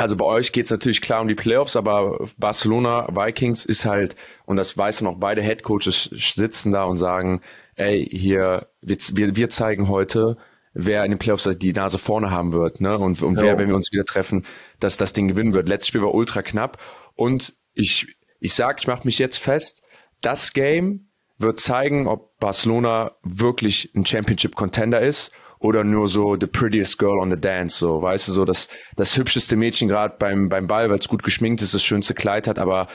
[0.00, 4.56] Also bei euch geht's natürlich klar um die Playoffs, aber Barcelona Vikings ist halt, und
[4.56, 7.42] das weiß noch, beide Headcoaches sitzen da und sagen,
[7.74, 8.96] ey, hier, wir,
[9.36, 10.38] wir zeigen heute,
[10.72, 12.96] wer in den Playoffs die Nase vorne haben wird, ne?
[12.96, 14.46] Und, und wer, wenn wir uns wieder treffen,
[14.78, 15.68] dass das Ding gewinnen wird.
[15.68, 16.78] Letztes Spiel war ultra knapp.
[17.14, 18.06] Und ich,
[18.38, 19.82] ich sag, ich mache mich jetzt fest,
[20.22, 25.30] das Game wird zeigen, ob Barcelona wirklich ein Championship-Contender ist
[25.60, 29.16] oder nur so the prettiest girl on the dance, so, weißt du, so das, das
[29.16, 32.58] hübscheste Mädchen gerade beim, beim Ball, weil es gut geschminkt ist, das schönste Kleid hat,
[32.58, 32.88] aber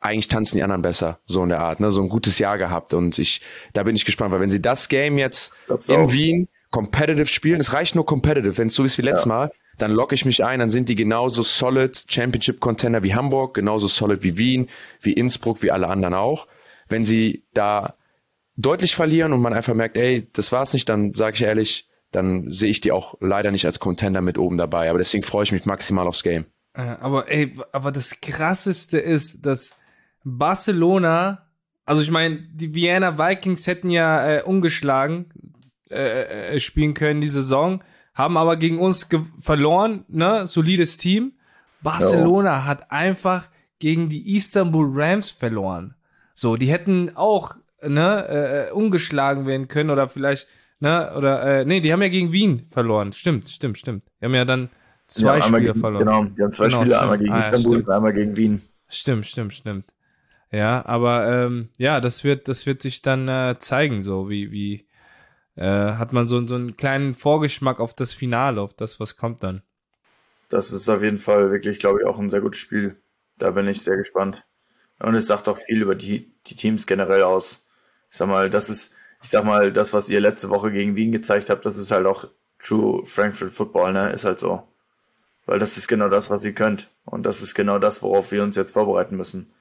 [0.00, 2.94] eigentlich tanzen die anderen besser, so in der Art, ne, so ein gutes Jahr gehabt
[2.94, 3.42] und ich,
[3.72, 5.52] da bin ich gespannt, weil wenn sie das Game jetzt
[5.88, 6.12] in auch.
[6.12, 9.28] Wien competitive spielen, es reicht nur competitive, wenn es so ist wie letztes ja.
[9.28, 13.54] Mal, dann locke ich mich ein, dann sind die genauso solid Championship Contender wie Hamburg,
[13.54, 14.68] genauso solid wie Wien,
[15.00, 16.46] wie Innsbruck, wie alle anderen auch.
[16.88, 17.94] Wenn sie da
[18.56, 22.50] deutlich verlieren und man einfach merkt, ey, das war's nicht, dann sage ich ehrlich, dann
[22.50, 24.88] sehe ich die auch leider nicht als Contender mit oben dabei.
[24.90, 26.46] Aber deswegen freue ich mich maximal aufs Game.
[26.74, 29.74] Äh, aber ey, aber das krasseste ist, dass
[30.24, 31.46] Barcelona,
[31.84, 35.26] also ich meine, die Vienna Vikings hätten ja äh, ungeschlagen
[35.90, 37.82] äh, äh, spielen können die Saison,
[38.14, 39.08] haben aber gegen uns
[39.40, 40.46] verloren, ne?
[40.46, 41.32] Solides Team.
[41.82, 42.64] Barcelona ja.
[42.64, 43.48] hat einfach
[43.78, 45.94] gegen die Istanbul Rams verloren.
[46.34, 50.46] So, die hätten auch ne, äh, äh ungeschlagen werden können oder vielleicht
[50.82, 51.14] Ne?
[51.16, 53.12] Oder, äh, nee, die haben ja gegen Wien verloren.
[53.12, 54.02] Stimmt, stimmt, stimmt.
[54.20, 54.68] Die haben ja dann
[55.06, 56.04] zwei ja, Spiele gegen, verloren.
[56.04, 57.02] Genau, die haben zwei genau, Spiele, stimmt.
[57.02, 58.62] einmal gegen ah, Istanbul und einmal gegen Wien.
[58.88, 59.84] Stimmt, stimmt, stimmt.
[60.50, 64.88] Ja, aber ähm, ja, das wird, das wird sich dann äh, zeigen, so wie, wie
[65.54, 69.44] äh, hat man so, so einen kleinen Vorgeschmack auf das Finale, auf das, was kommt
[69.44, 69.62] dann.
[70.48, 73.00] Das ist auf jeden Fall wirklich, glaube ich, auch ein sehr gutes Spiel.
[73.38, 74.44] Da bin ich sehr gespannt.
[74.98, 77.68] Und es sagt auch viel über die, die Teams generell aus.
[78.10, 81.12] Ich sag mal, das ist, ich sag mal, das, was ihr letzte Woche gegen Wien
[81.12, 84.12] gezeigt habt, das ist halt auch True Frankfurt Football, ne?
[84.12, 84.62] Ist halt so.
[85.46, 86.90] Weil das ist genau das, was ihr könnt.
[87.04, 89.52] Und das ist genau das, worauf wir uns jetzt vorbereiten müssen.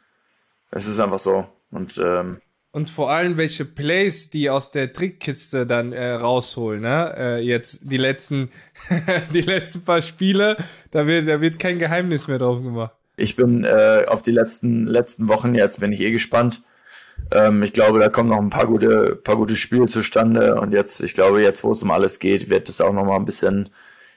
[0.70, 1.47] Es ist einfach so.
[1.72, 2.41] Und, ähm,
[2.72, 7.14] und vor allem, welche Plays die aus der Trickkiste dann äh, rausholen, ne?
[7.18, 8.49] Äh, jetzt die letzten,
[9.34, 10.57] die letzten paar Spiele,
[10.91, 12.93] da wird, da wird kein Geheimnis mehr drauf gemacht.
[13.18, 16.62] Ich bin äh, auf die letzten, letzten Wochen jetzt, bin ich eh gespannt.
[17.32, 20.59] Ähm, ich glaube, da kommen noch ein paar gute, paar gute Spiele zustande.
[20.59, 23.15] Und jetzt, ich glaube, jetzt, wo es um alles geht, wird es auch noch mal
[23.15, 23.69] ein bisschen,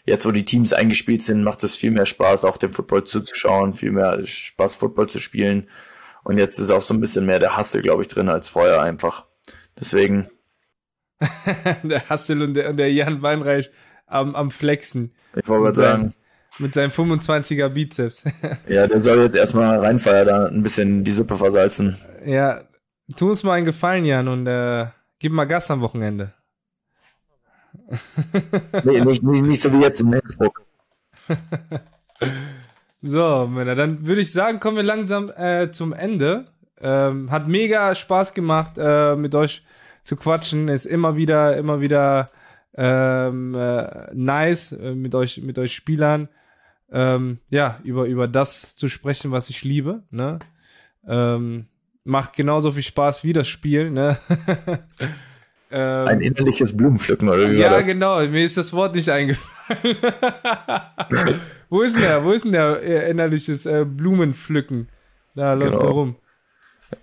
[0.04, 3.74] jetzt wo die Teams eingespielt sind, macht es viel mehr Spaß, auch dem Football zuzuschauen,
[3.74, 5.68] viel mehr Spaß, Football zu spielen.
[6.24, 8.80] Und jetzt ist auch so ein bisschen mehr der Hassel, glaube ich, drin als vorher
[8.80, 9.26] einfach.
[9.78, 10.28] Deswegen.
[11.82, 13.70] der Hassel und der, und der Jan Weinreich
[14.06, 15.14] am, am Flexen.
[15.36, 16.14] Ich wollte gerade sagen.
[16.58, 18.24] Mit seinem 25er Bizeps.
[18.68, 21.96] ja, der soll jetzt erstmal reinfeiern, da ein bisschen die Suppe versalzen.
[22.24, 22.62] Ja,
[23.16, 24.86] tu uns mal einen Gefallen, Jan, und äh,
[25.18, 26.32] gib mal Gas am Wochenende.
[28.84, 30.62] nee, nicht, nicht, nicht so wie jetzt in Innsbruck.
[33.02, 36.46] so, Männer, dann würde ich sagen, kommen wir langsam äh, zum Ende.
[36.80, 39.64] Ähm, hat mega Spaß gemacht, äh, mit euch
[40.02, 40.68] zu quatschen.
[40.68, 42.30] Ist immer wieder, immer wieder
[42.74, 46.28] ähm, äh, nice äh, mit euch, mit euch Spielern.
[46.90, 50.02] Ähm, ja, über, über das zu sprechen, was ich liebe.
[50.10, 50.38] Ne?
[51.06, 51.66] Ähm,
[52.04, 54.18] macht genauso viel Spaß wie das Spiel, ne?
[55.70, 57.86] ähm, Ein innerliches Blumenpflücken, oder wie Ja, war das?
[57.86, 59.96] genau, mir ist das Wort nicht eingefallen.
[61.70, 64.88] wo ist denn der, wo ist denn der äh, innerliches äh, Blumenpflücken?
[65.34, 65.84] Da läuft genau.
[65.84, 66.16] er rum.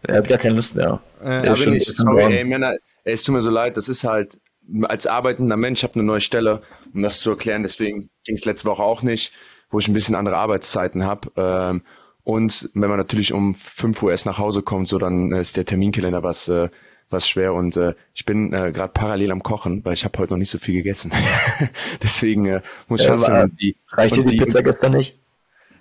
[0.03, 1.01] Er hat gar keine Lust mehr.
[1.23, 4.03] Äh, ja, schon, ich, sorry, ey, Männer, ey, es tut mir so leid, das ist
[4.03, 4.39] halt,
[4.83, 6.61] als arbeitender Mensch, ich habe eine neue Stelle,
[6.93, 9.33] um das zu erklären, deswegen ging es letzte Woche auch nicht,
[9.69, 11.31] wo ich ein bisschen andere Arbeitszeiten habe.
[11.35, 11.83] Ähm,
[12.31, 15.65] und wenn man natürlich um 5 Uhr erst nach Hause kommt, so dann ist der
[15.65, 16.69] Terminkalender was, äh,
[17.09, 17.53] was schwer.
[17.53, 20.49] Und äh, ich bin äh, gerade parallel am Kochen, weil ich habe heute noch nicht
[20.49, 21.11] so viel gegessen.
[22.01, 23.35] Deswegen äh, muss ich ja, fassen.
[23.35, 25.19] Und die, reicht dir die, die Pizza gestern nicht?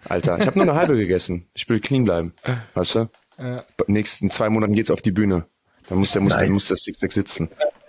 [0.09, 1.47] Alter, ich habe nur eine halbe gegessen.
[1.55, 2.35] Ich will clean bleiben.
[2.75, 3.11] Weißt du?
[3.39, 3.63] Ja.
[3.87, 5.47] Nächsten zwei Monaten geht's auf die Bühne.
[5.89, 6.43] Dann muss der muss, nice.
[6.43, 7.49] dann muss der Sixpack sitzen.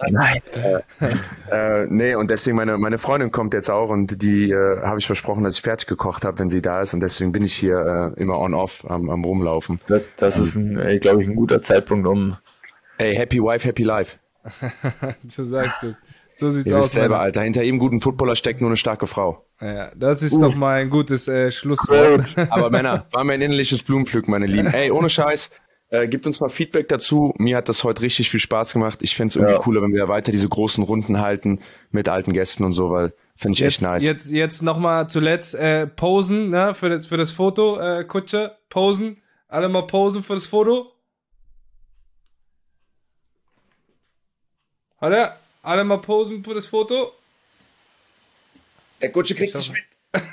[0.10, 0.58] Nice.
[0.58, 0.82] äh,
[1.52, 5.06] äh, nee, und deswegen meine, meine Freundin kommt jetzt auch und die äh, habe ich
[5.06, 6.94] versprochen, dass ich fertig gekocht habe, wenn sie da ist.
[6.94, 9.80] Und deswegen bin ich hier äh, immer on-off am, am Rumlaufen.
[9.88, 10.60] Das, das ist,
[11.02, 12.38] glaube ich, ein guter Zeitpunkt, um.
[12.98, 14.18] Ey, happy wife, happy life.
[15.36, 15.96] du sagst es.
[16.36, 16.86] So sieht's Ihr aus.
[16.86, 17.42] wisst selber, Alter.
[17.42, 19.46] Hinter jedem guten Footballer steckt nur eine starke Frau.
[19.62, 20.42] Ja, das ist uh.
[20.42, 22.36] doch mal ein gutes äh, Schlusswort.
[22.50, 24.68] Aber Männer, war mir ein innerliches Blumenpflück, meine Lieben.
[24.74, 25.52] Ey, ohne Scheiß,
[25.92, 27.34] äh, gebt uns mal Feedback dazu.
[27.38, 29.00] Mir hat das heute richtig viel Spaß gemacht.
[29.02, 29.60] Ich fände es irgendwie ja.
[29.60, 31.60] cooler, wenn wir weiter diese großen Runden halten
[31.92, 34.04] mit alten Gästen und so, weil finde ich jetzt, echt nice.
[34.04, 39.22] Jetzt, jetzt nochmal zuletzt äh, posen, ne, für das, für das Foto, äh, Kutsche, posen.
[39.50, 40.94] Alle mal posen für das Foto.
[45.02, 45.38] Hat er?
[45.62, 47.12] Alle mal posen für das Foto.
[49.02, 49.84] Der Kutsche kriegt sich mit.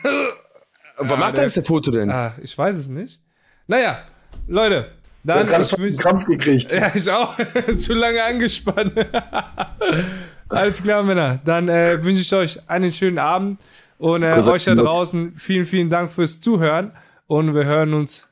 [0.99, 2.11] Was ja, macht der, das der Foto denn?
[2.11, 3.21] Ah, ich weiß es nicht.
[3.67, 4.05] Naja,
[4.47, 6.73] Leute, dann ich habe einen Krampf gekriegt.
[6.73, 7.37] Ja, ich auch.
[7.77, 8.93] Zu lange angespannt.
[10.49, 11.41] Alles klar, Männer.
[11.45, 13.61] Dann äh, wünsche ich euch einen schönen Abend
[13.99, 16.93] und äh, euch da draußen vielen, vielen Dank fürs Zuhören
[17.27, 18.29] und wir hören uns,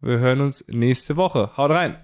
[0.00, 1.56] wir hören uns nächste Woche.
[1.56, 2.03] Haut rein.